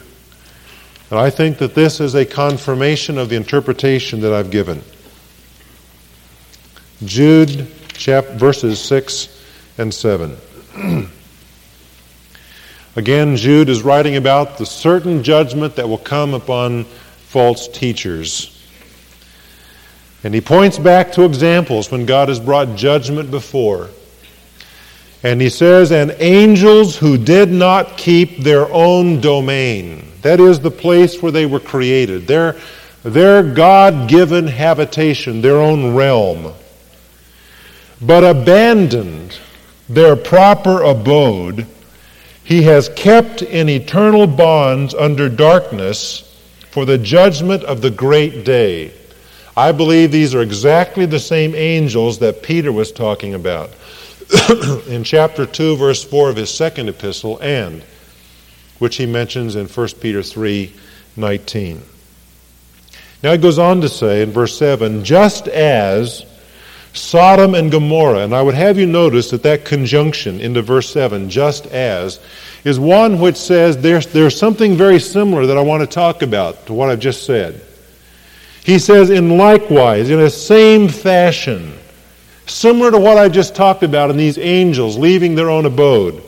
And 1.11 1.19
I 1.19 1.29
think 1.29 1.59
that 1.59 1.75
this 1.75 2.01
is 2.01 2.15
a 2.15 2.25
confirmation 2.25 3.19
of 3.19 3.29
the 3.29 3.37
interpretation 3.37 4.21
that 4.21 4.33
I've 4.33 4.51
given. 4.51 4.83
Jude 7.05 7.71
chap, 7.93 8.25
verses 8.29 8.81
6 8.81 9.29
and 9.77 9.93
7. 9.93 10.37
Again, 12.97 13.37
Jude 13.37 13.69
is 13.69 13.83
writing 13.83 14.17
about 14.17 14.59
the 14.59 14.67
certain 14.67 15.23
judgment 15.23 15.77
that 15.77 15.89
will 15.89 15.99
come 15.99 16.35
upon 16.35 16.85
false 16.85 17.69
teachers. 17.69 18.57
And 20.25 20.35
he 20.35 20.41
points 20.41 20.79
back 20.79 21.13
to 21.13 21.25
examples 21.25 21.91
when 21.91 22.05
God 22.05 22.29
has 22.29 22.41
brought 22.41 22.77
judgment 22.77 23.31
before. 23.31 23.89
And 25.23 25.41
he 25.41 25.51
says, 25.51 25.93
and 25.93 26.17
angels 26.19 26.97
who 26.97 27.17
did 27.17 27.51
not 27.51 27.97
keep 27.97 28.39
their 28.39 28.71
own 28.73 29.21
domain. 29.21 30.11
That 30.23 30.41
is 30.41 30.61
the 30.61 30.71
place 30.71 31.23
where 31.23 31.33
they 31.33 31.47
were 31.47 31.61
created, 31.61 32.27
their, 32.27 32.57
their 33.03 33.43
God 33.43 34.09
given 34.09 34.47
habitation, 34.47 35.41
their 35.41 35.59
own 35.59 35.95
realm. 35.95 36.53
But 38.01 38.25
abandoned 38.25 39.39
their 39.89 40.17
proper 40.17 40.83
abode, 40.83 41.67
he 42.51 42.65
has 42.65 42.89
kept 42.89 43.43
in 43.43 43.69
eternal 43.69 44.27
bonds 44.27 44.93
under 44.93 45.29
darkness 45.29 46.37
for 46.73 46.85
the 46.85 46.99
judgment 46.99 47.63
of 47.63 47.81
the 47.81 47.93
great 47.93 48.45
day. 48.45 48.91
I 49.57 49.71
believe 49.71 50.11
these 50.11 50.35
are 50.35 50.43
exactly 50.43 51.07
the 51.07 51.21
same 51.21 51.55
angels 51.55 52.19
that 52.19 52.43
Peter 52.43 52.73
was 52.73 52.91
talking 52.91 53.35
about. 53.35 53.71
in 54.89 55.05
chapter 55.05 55.47
2, 55.47 55.77
verse 55.77 56.03
4 56.03 56.31
of 56.31 56.37
his 56.37 56.53
second 56.53 56.89
epistle, 56.89 57.39
and 57.41 57.85
which 58.81 58.97
he 58.97 59.07
mentions 59.07 59.55
in 59.55 59.69
1 59.69 59.89
Peter 60.01 60.21
3 60.21 60.73
19. 61.17 61.83
Now 63.23 63.31
he 63.31 63.39
goes 63.39 63.61
on 63.61 63.81
to 63.83 63.89
say 63.89 64.23
in 64.23 64.33
verse 64.33 64.59
7 64.59 65.05
just 65.05 65.47
as 65.47 66.25
Sodom 66.93 67.55
and 67.55 67.71
Gomorrah, 67.71 68.25
and 68.25 68.35
I 68.35 68.43
would 68.43 68.55
have 68.55 68.79
you 68.79 68.87
notice 68.87 69.31
that 69.31 69.43
that 69.45 69.65
conjunction 69.65 70.41
into 70.41 70.63
verse 70.63 70.91
7, 70.93 71.31
just 71.31 71.67
as, 71.67 72.21
is 72.65 72.81
one 72.81 73.21
which 73.21 73.37
says 73.37 73.79
there's, 73.79 74.07
there's 74.09 74.37
something 74.37 74.75
very 74.77 74.99
similar 74.99 75.47
that 75.47 75.57
I 75.57 75.63
want 75.63 75.83
to 75.83 75.87
talk 75.87 76.23
about 76.23 76.67
to 76.67 76.73
what 76.73 76.91
I've 76.91 77.01
just 77.01 77.25
said. 77.25 77.61
He 78.65 78.79
says, 78.79 79.11
in 79.11 79.39
likewise, 79.39 80.11
in 80.11 80.19
the 80.19 80.31
same 80.31 80.89
fashion, 80.89 81.79
Similar 82.51 82.91
to 82.91 82.99
what 82.99 83.17
I 83.17 83.29
just 83.29 83.55
talked 83.55 83.85
about 83.85 84.11
in 84.11 84.17
these 84.17 84.37
angels 84.37 84.99
leaving 84.99 85.37
their 85.37 85.49
own 85.49 85.67
abode. 85.67 86.21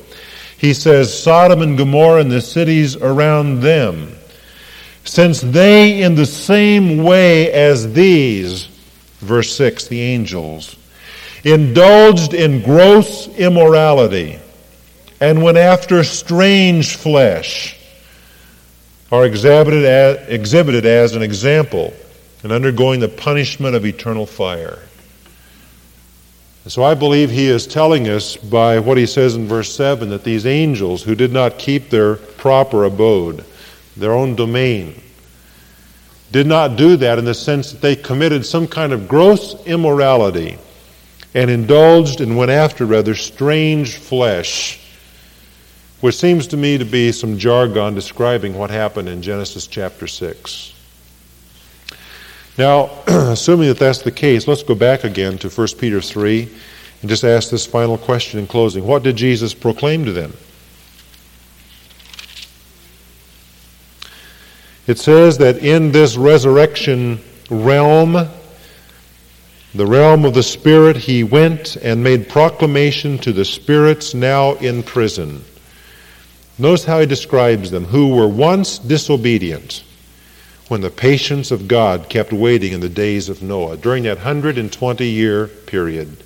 He 0.56 0.72
says, 0.72 1.20
Sodom 1.20 1.62
and 1.62 1.76
Gomorrah 1.76 2.20
and 2.20 2.30
the 2.30 2.40
cities 2.40 2.94
around 2.96 3.60
them, 3.60 4.16
since 5.04 5.40
they 5.40 6.00
in 6.00 6.14
the 6.14 6.24
same 6.24 7.02
way 7.02 7.50
as 7.52 7.92
these, 7.92 8.68
verse 9.22 9.54
6, 9.56 9.88
the 9.88 10.00
angels, 10.00 10.76
indulged 11.44 12.34
in 12.34 12.62
gross 12.62 13.28
immorality 13.28 14.38
and 15.20 15.42
went 15.42 15.56
after 15.56 16.04
strange 16.04 16.96
flesh, 16.96 17.78
are 19.10 19.24
exhibited 19.24 19.84
as, 19.84 20.28
exhibited 20.28 20.86
as 20.86 21.14
an 21.14 21.22
example 21.22 21.92
and 22.42 22.50
undergoing 22.50 22.98
the 23.00 23.08
punishment 23.08 23.74
of 23.74 23.84
eternal 23.84 24.26
fire. 24.26 24.78
So 26.66 26.84
I 26.84 26.94
believe 26.94 27.30
he 27.30 27.48
is 27.48 27.66
telling 27.66 28.08
us 28.08 28.36
by 28.36 28.78
what 28.78 28.96
he 28.96 29.06
says 29.06 29.34
in 29.34 29.48
verse 29.48 29.74
7 29.74 30.10
that 30.10 30.22
these 30.22 30.46
angels 30.46 31.02
who 31.02 31.14
did 31.16 31.32
not 31.32 31.58
keep 31.58 31.90
their 31.90 32.16
proper 32.16 32.84
abode, 32.84 33.44
their 33.96 34.12
own 34.12 34.36
domain, 34.36 35.01
did 36.32 36.46
not 36.46 36.76
do 36.76 36.96
that 36.96 37.18
in 37.18 37.26
the 37.26 37.34
sense 37.34 37.70
that 37.72 37.82
they 37.82 37.94
committed 37.94 38.44
some 38.44 38.66
kind 38.66 38.92
of 38.92 39.06
gross 39.06 39.54
immorality 39.66 40.58
and 41.34 41.50
indulged 41.50 42.20
and 42.20 42.36
went 42.36 42.50
after 42.50 42.86
rather 42.86 43.14
strange 43.14 43.96
flesh, 43.96 44.80
which 46.00 46.16
seems 46.16 46.48
to 46.48 46.56
me 46.56 46.78
to 46.78 46.84
be 46.84 47.12
some 47.12 47.38
jargon 47.38 47.94
describing 47.94 48.56
what 48.56 48.70
happened 48.70 49.08
in 49.08 49.22
Genesis 49.22 49.66
chapter 49.66 50.06
6. 50.06 50.74
Now, 52.56 52.90
assuming 53.06 53.68
that 53.68 53.78
that's 53.78 54.02
the 54.02 54.10
case, 54.10 54.48
let's 54.48 54.62
go 54.62 54.74
back 54.74 55.04
again 55.04 55.36
to 55.38 55.50
1 55.50 55.68
Peter 55.78 56.00
3 56.00 56.48
and 57.02 57.10
just 57.10 57.24
ask 57.24 57.50
this 57.50 57.66
final 57.66 57.98
question 57.98 58.40
in 58.40 58.46
closing. 58.46 58.86
What 58.86 59.02
did 59.02 59.16
Jesus 59.16 59.52
proclaim 59.52 60.06
to 60.06 60.12
them? 60.12 60.32
It 64.86 64.98
says 64.98 65.38
that 65.38 65.58
in 65.58 65.92
this 65.92 66.16
resurrection 66.16 67.20
realm, 67.50 68.12
the 69.74 69.86
realm 69.86 70.24
of 70.24 70.34
the 70.34 70.42
Spirit, 70.42 70.96
he 70.96 71.22
went 71.24 71.76
and 71.76 72.02
made 72.02 72.28
proclamation 72.28 73.16
to 73.18 73.32
the 73.32 73.44
spirits 73.44 74.12
now 74.12 74.54
in 74.54 74.82
prison. 74.82 75.44
Notice 76.58 76.84
how 76.84 77.00
he 77.00 77.06
describes 77.06 77.70
them 77.70 77.84
who 77.84 78.14
were 78.14 78.28
once 78.28 78.78
disobedient 78.78 79.84
when 80.68 80.80
the 80.80 80.90
patience 80.90 81.50
of 81.50 81.68
God 81.68 82.08
kept 82.08 82.32
waiting 82.32 82.72
in 82.72 82.80
the 82.80 82.88
days 82.88 83.28
of 83.28 83.42
Noah, 83.42 83.76
during 83.76 84.04
that 84.04 84.18
120 84.18 85.06
year 85.06 85.46
period. 85.46 86.16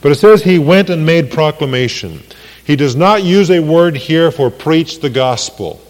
But 0.00 0.12
it 0.12 0.16
says 0.16 0.42
he 0.42 0.58
went 0.58 0.90
and 0.90 1.06
made 1.06 1.30
proclamation. 1.30 2.22
He 2.64 2.76
does 2.76 2.96
not 2.96 3.22
use 3.22 3.50
a 3.50 3.60
word 3.60 3.96
here 3.96 4.30
for 4.30 4.50
preach 4.50 5.00
the 5.00 5.10
gospel. 5.10 5.80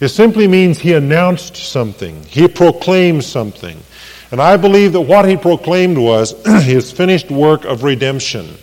It 0.00 0.08
simply 0.08 0.46
means 0.46 0.78
he 0.78 0.94
announced 0.94 1.56
something, 1.56 2.22
he 2.24 2.48
proclaimed 2.48 3.24
something. 3.24 3.82
And 4.30 4.42
I 4.42 4.56
believe 4.56 4.92
that 4.92 5.00
what 5.00 5.26
he 5.26 5.36
proclaimed 5.36 5.96
was 5.96 6.34
his 6.62 6.92
finished 6.92 7.30
work 7.30 7.64
of 7.64 7.82
redemption. 7.82 8.56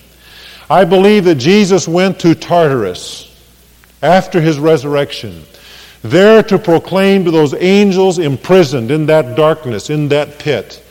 I 0.69 0.85
believe 0.85 1.25
that 1.25 1.35
Jesus 1.35 1.87
went 1.87 2.19
to 2.19 2.35
Tartarus 2.35 3.31
after 4.01 4.39
his 4.39 4.59
resurrection, 4.59 5.43
there 6.03 6.43
to 6.43 6.59
proclaim 6.59 7.25
to 7.25 7.31
those 7.31 7.55
angels 7.55 8.19
imprisoned 8.19 8.91
in 8.91 9.07
that 9.07 9.35
darkness, 9.35 9.89
in 9.89 10.07
that 10.09 10.37
pit, 10.37 10.83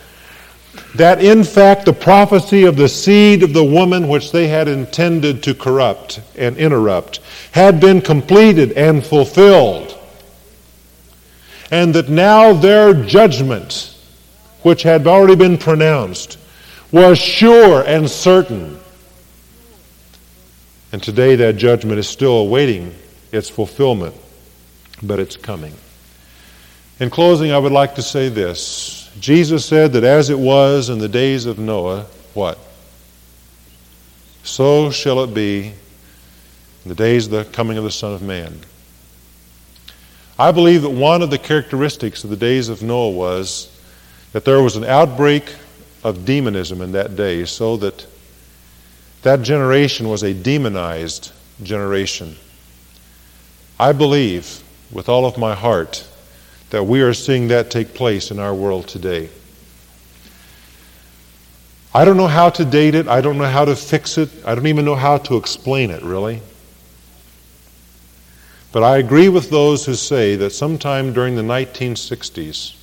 that 0.96 1.22
in 1.22 1.44
fact 1.44 1.84
the 1.84 1.92
prophecy 1.92 2.64
of 2.64 2.76
the 2.76 2.88
seed 2.88 3.42
of 3.42 3.52
the 3.52 3.64
woman 3.64 4.08
which 4.08 4.32
they 4.32 4.48
had 4.48 4.66
intended 4.66 5.42
to 5.44 5.54
corrupt 5.54 6.20
and 6.36 6.56
interrupt 6.56 7.20
had 7.52 7.80
been 7.80 8.00
completed 8.00 8.72
and 8.72 9.04
fulfilled. 9.04 9.98
And 11.74 11.92
that 11.96 12.08
now 12.08 12.52
their 12.52 12.94
judgment, 12.94 13.92
which 14.62 14.84
had 14.84 15.08
already 15.08 15.34
been 15.34 15.58
pronounced, 15.58 16.38
was 16.92 17.18
sure 17.18 17.82
and 17.84 18.08
certain. 18.08 18.78
And 20.92 21.02
today 21.02 21.34
that 21.34 21.56
judgment 21.56 21.98
is 21.98 22.08
still 22.08 22.38
awaiting 22.38 22.94
its 23.32 23.48
fulfillment, 23.48 24.14
but 25.02 25.18
it's 25.18 25.36
coming. 25.36 25.74
In 27.00 27.10
closing, 27.10 27.50
I 27.50 27.58
would 27.58 27.72
like 27.72 27.96
to 27.96 28.02
say 28.02 28.28
this. 28.28 29.10
Jesus 29.18 29.64
said 29.64 29.94
that 29.94 30.04
as 30.04 30.30
it 30.30 30.38
was 30.38 30.90
in 30.90 31.00
the 31.00 31.08
days 31.08 31.44
of 31.44 31.58
Noah, 31.58 32.06
what? 32.34 32.56
So 34.44 34.92
shall 34.92 35.24
it 35.24 35.34
be 35.34 35.72
in 36.84 36.88
the 36.88 36.94
days 36.94 37.26
of 37.26 37.32
the 37.32 37.44
coming 37.46 37.78
of 37.78 37.82
the 37.82 37.90
Son 37.90 38.14
of 38.14 38.22
Man. 38.22 38.60
I 40.38 40.50
believe 40.50 40.82
that 40.82 40.90
one 40.90 41.22
of 41.22 41.30
the 41.30 41.38
characteristics 41.38 42.24
of 42.24 42.30
the 42.30 42.36
days 42.36 42.68
of 42.68 42.82
Noah 42.82 43.10
was 43.10 43.70
that 44.32 44.44
there 44.44 44.60
was 44.60 44.76
an 44.76 44.84
outbreak 44.84 45.54
of 46.02 46.24
demonism 46.24 46.80
in 46.80 46.92
that 46.92 47.14
day, 47.14 47.44
so 47.44 47.76
that 47.78 48.06
that 49.22 49.42
generation 49.42 50.08
was 50.08 50.22
a 50.22 50.34
demonized 50.34 51.32
generation. 51.62 52.36
I 53.78 53.92
believe 53.92 54.62
with 54.92 55.08
all 55.08 55.24
of 55.24 55.38
my 55.38 55.54
heart 55.54 56.06
that 56.70 56.84
we 56.84 57.00
are 57.00 57.14
seeing 57.14 57.48
that 57.48 57.70
take 57.70 57.94
place 57.94 58.30
in 58.30 58.38
our 58.38 58.54
world 58.54 58.88
today. 58.88 59.28
I 61.94 62.04
don't 62.04 62.16
know 62.16 62.26
how 62.26 62.50
to 62.50 62.64
date 62.64 62.96
it. 62.96 63.06
I 63.06 63.20
don't 63.20 63.38
know 63.38 63.44
how 63.44 63.64
to 63.64 63.76
fix 63.76 64.18
it. 64.18 64.28
I 64.44 64.56
don't 64.56 64.66
even 64.66 64.84
know 64.84 64.96
how 64.96 65.18
to 65.18 65.36
explain 65.36 65.90
it, 65.90 66.02
really. 66.02 66.42
But 68.74 68.82
I 68.82 68.98
agree 68.98 69.28
with 69.28 69.50
those 69.50 69.86
who 69.86 69.94
say 69.94 70.34
that 70.34 70.50
sometime 70.50 71.12
during 71.12 71.36
the 71.36 71.42
1960s, 71.42 72.74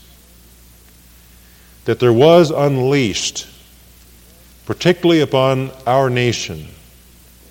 that 1.84 2.00
there 2.00 2.14
was 2.14 2.50
unleashed, 2.50 3.46
particularly 4.66 5.20
upon 5.20 5.70
our 5.86 6.10
nation, 6.10 6.70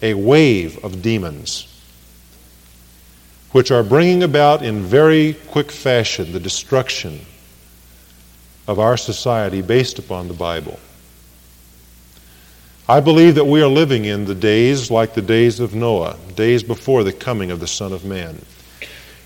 a 0.00 0.14
wave 0.14 0.82
of 0.82 1.02
demons 1.02 1.66
which 3.52 3.70
are 3.70 3.82
bringing 3.82 4.22
about 4.22 4.62
in 4.62 4.84
very 4.84 5.34
quick 5.48 5.70
fashion 5.70 6.32
the 6.32 6.40
destruction 6.40 7.20
of 8.66 8.78
our 8.78 8.96
society 8.96 9.60
based 9.60 9.98
upon 9.98 10.28
the 10.28 10.34
Bible. 10.34 10.80
I 12.90 12.98
believe 12.98 13.36
that 13.36 13.44
we 13.44 13.62
are 13.62 13.68
living 13.68 14.04
in 14.04 14.24
the 14.24 14.34
days 14.34 14.90
like 14.90 15.14
the 15.14 15.22
days 15.22 15.60
of 15.60 15.76
Noah, 15.76 16.16
days 16.34 16.64
before 16.64 17.04
the 17.04 17.12
coming 17.12 17.52
of 17.52 17.60
the 17.60 17.68
Son 17.68 17.92
of 17.92 18.04
Man. 18.04 18.44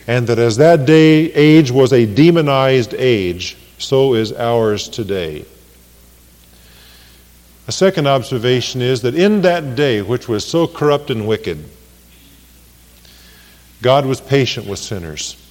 And 0.06 0.26
that 0.26 0.38
as 0.38 0.58
that 0.58 0.84
day 0.84 1.32
age 1.32 1.70
was 1.70 1.90
a 1.90 2.04
demonized 2.04 2.92
age, 2.92 3.56
so 3.78 4.12
is 4.12 4.34
ours 4.34 4.86
today. 4.90 5.46
A 7.66 7.72
second 7.72 8.06
observation 8.06 8.82
is 8.82 9.00
that 9.00 9.14
in 9.14 9.40
that 9.40 9.74
day, 9.76 10.02
which 10.02 10.28
was 10.28 10.46
so 10.46 10.66
corrupt 10.66 11.08
and 11.08 11.26
wicked, 11.26 11.64
God 13.80 14.04
was 14.04 14.20
patient 14.20 14.66
with 14.66 14.78
sinners, 14.78 15.42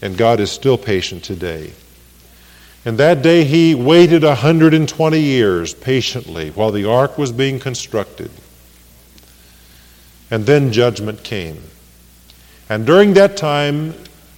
and 0.00 0.16
God 0.16 0.38
is 0.38 0.52
still 0.52 0.78
patient 0.78 1.24
today. 1.24 1.72
And 2.84 2.98
that 2.98 3.22
day 3.22 3.44
he 3.44 3.74
waited 3.74 4.22
120 4.22 5.20
years 5.20 5.74
patiently 5.74 6.50
while 6.50 6.70
the 6.70 6.88
ark 6.88 7.18
was 7.18 7.32
being 7.32 7.58
constructed. 7.58 8.30
And 10.30 10.46
then 10.46 10.72
judgment 10.72 11.22
came. 11.24 11.62
And 12.68 12.86
during 12.86 13.14
that 13.14 13.36
time, 13.36 13.94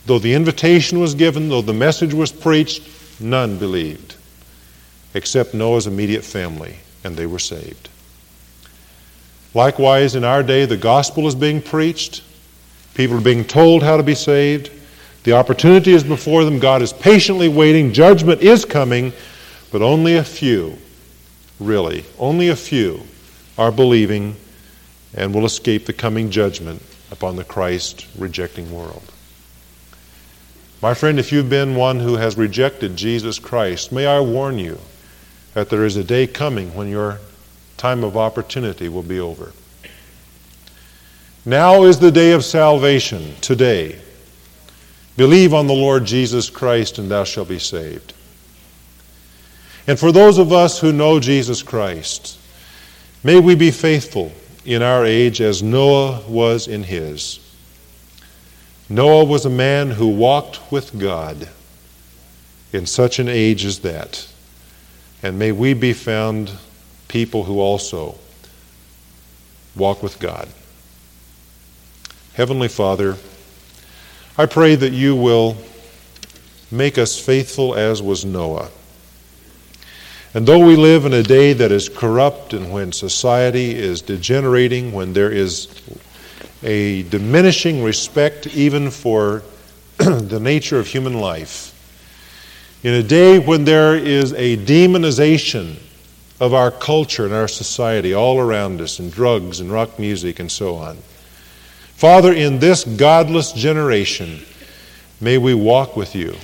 though 0.07 0.19
the 0.19 0.35
invitation 0.35 1.01
was 1.01 1.15
given, 1.15 1.49
though 1.49 1.63
the 1.63 1.73
message 1.73 2.15
was 2.15 2.33
preached, 2.33 2.83
None 3.21 3.59
believed, 3.59 4.17
except 5.13 5.53
Noah's 5.53 5.87
immediate 5.87 6.25
family, 6.25 6.77
and 7.05 7.17
they 7.17 7.27
were 7.27 7.39
saved. 7.39 7.91
Likewise, 9.53 10.15
in 10.15 10.25
our 10.25 10.43
day, 10.43 10.65
the 10.65 10.77
gospel 10.77 11.27
is 11.27 11.35
being 11.35 11.61
preached. 11.61 12.23
People 12.95 13.19
are 13.19 13.23
being 13.23 13.45
told 13.45 13.83
how 13.83 13.99
to 13.99 14.03
be 14.03 14.15
saved. 14.15 14.71
The 15.25 15.33
opportunity 15.33 15.93
is 15.93 16.03
before 16.03 16.45
them. 16.45 16.59
God 16.59 16.83
is 16.83 16.93
patiently 16.93 17.49
waiting. 17.49 17.93
Judgment 17.93 18.41
is 18.41 18.65
coming, 18.65 19.13
but 19.71 19.83
only 19.83 20.17
a 20.17 20.25
few, 20.25 20.79
really, 21.59 22.05
only 22.19 22.49
a 22.49 22.57
few 22.57 23.03
are 23.59 23.71
believing 23.71 24.37
and 25.15 25.35
will 25.35 25.45
escape 25.45 25.87
the 25.87 25.93
coming 25.93 26.31
judgment 26.31 26.83
upon 27.11 27.37
the 27.37 27.45
Christ 27.45 28.07
rejecting 28.17 28.73
world. 28.73 29.03
My 30.81 30.95
friend, 30.95 31.19
if 31.19 31.31
you've 31.31 31.51
been 31.51 31.75
one 31.75 32.01
who 32.01 32.17
has 32.17 32.39
rejected 32.39 32.97
Jesus 32.97 33.39
Christ, 33.39 33.93
may 33.93 34.07
I 34.07 34.21
warn 34.21 34.59
you 34.59 34.79
that 35.53 35.69
there 35.69 35.85
is 35.85 35.97
a 35.97 36.05
day 36.05 36.27
coming 36.27 36.75
when 36.75 36.89
your 36.89 37.19
time 37.77 38.03
of 38.03 38.17
opportunity 38.17 38.89
will 38.89 39.03
be 39.03 39.21
over. 39.21 39.53
Now 41.45 41.85
is 41.85 41.99
the 41.99 42.13
day 42.13 42.33
of 42.33 42.45
salvation, 42.45 43.35
today. 43.43 43.99
Believe 45.21 45.53
on 45.53 45.67
the 45.67 45.75
Lord 45.75 46.07
Jesus 46.07 46.49
Christ, 46.49 46.97
and 46.97 47.11
thou 47.11 47.25
shalt 47.25 47.51
be 47.51 47.59
saved. 47.59 48.15
And 49.87 49.99
for 49.99 50.13
those 50.13 50.39
of 50.39 50.51
us 50.51 50.81
who 50.81 50.95
know 50.95 51.21
Jesus 51.21 51.63
Christ, 51.63 52.39
may 53.23 53.39
we 53.39 53.55
be 53.55 53.71
faithful 53.71 54.33
in 54.65 54.81
our 54.81 55.05
age 55.05 55.43
as 55.43 55.63
Noah 55.63 56.23
was 56.27 56.69
in 56.69 56.85
his. 56.85 57.39
Noah 58.89 59.25
was 59.25 59.45
a 59.45 59.51
man 59.51 59.91
who 59.91 60.09
walked 60.09 60.73
with 60.73 60.99
God 60.99 61.51
in 62.73 62.87
such 62.87 63.19
an 63.19 63.29
age 63.29 63.67
as 63.67 63.81
that. 63.81 64.27
And 65.23 65.39
may 65.39 65.53
we 65.53 65.75
be 65.75 65.93
found 65.93 66.51
people 67.09 67.45
who 67.45 67.61
also 67.61 68.17
walk 69.77 70.03
with 70.03 70.19
God. 70.19 70.49
Heavenly 72.33 72.69
Father, 72.69 73.19
I 74.41 74.47
pray 74.47 74.75
that 74.75 74.93
you 74.95 75.15
will 75.15 75.55
make 76.71 76.97
us 76.97 77.21
faithful 77.21 77.75
as 77.75 78.01
was 78.01 78.25
Noah. 78.25 78.71
And 80.33 80.49
though 80.49 80.65
we 80.65 80.77
live 80.77 81.05
in 81.05 81.13
a 81.13 81.23
day 81.23 81.53
that 81.53 81.71
is 81.71 81.91
corrupt 81.91 82.55
and 82.55 82.73
when 82.73 82.93
society 82.93 83.75
is 83.75 84.01
degenerating, 84.01 84.93
when 84.93 85.13
there 85.13 85.31
is 85.31 85.69
a 86.63 87.03
diminishing 87.03 87.83
respect 87.83 88.47
even 88.47 88.91
for 88.91 89.43
the 89.99 90.41
nature 90.41 90.79
of 90.79 90.87
human 90.87 91.21
life. 91.21 91.75
In 92.83 92.95
a 92.95 93.03
day 93.03 93.39
when 93.39 93.67
there 93.67 93.95
is 93.95 94.33
a 94.33 94.57
demonization 94.57 95.77
of 96.41 96.55
our 96.55 96.71
culture 96.71 97.27
and 97.27 97.35
our 97.35 97.47
society 97.47 98.15
all 98.15 98.39
around 98.39 98.81
us, 98.81 99.01
and 99.01 99.13
drugs 99.13 99.61
and 99.61 99.71
rock 99.71 99.99
music 99.99 100.41
and 100.41 100.51
so 100.51 100.77
on. 100.77 100.97
Father, 102.01 102.33
in 102.33 102.61
this 102.61 102.85
godless 102.85 103.53
generation, 103.53 104.41
may 105.21 105.37
we 105.37 105.53
walk 105.53 105.99
with 105.99 106.15
you, 106.15 106.35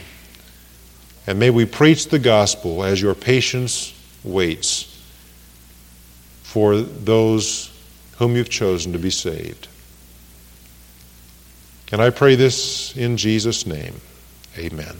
and 1.26 1.38
may 1.38 1.48
we 1.48 1.64
preach 1.64 2.08
the 2.08 2.18
gospel 2.18 2.84
as 2.84 3.00
your 3.00 3.14
patience 3.14 3.94
waits 4.22 5.02
for 6.42 6.76
those 6.76 7.72
whom 8.18 8.36
you've 8.36 8.50
chosen 8.50 8.92
to 8.92 8.98
be 8.98 9.08
saved. 9.08 9.68
And 11.90 12.02
I 12.02 12.10
pray 12.10 12.34
this 12.34 12.94
in 12.94 13.16
Jesus' 13.16 13.66
name. 13.66 13.98
Amen. 14.58 14.98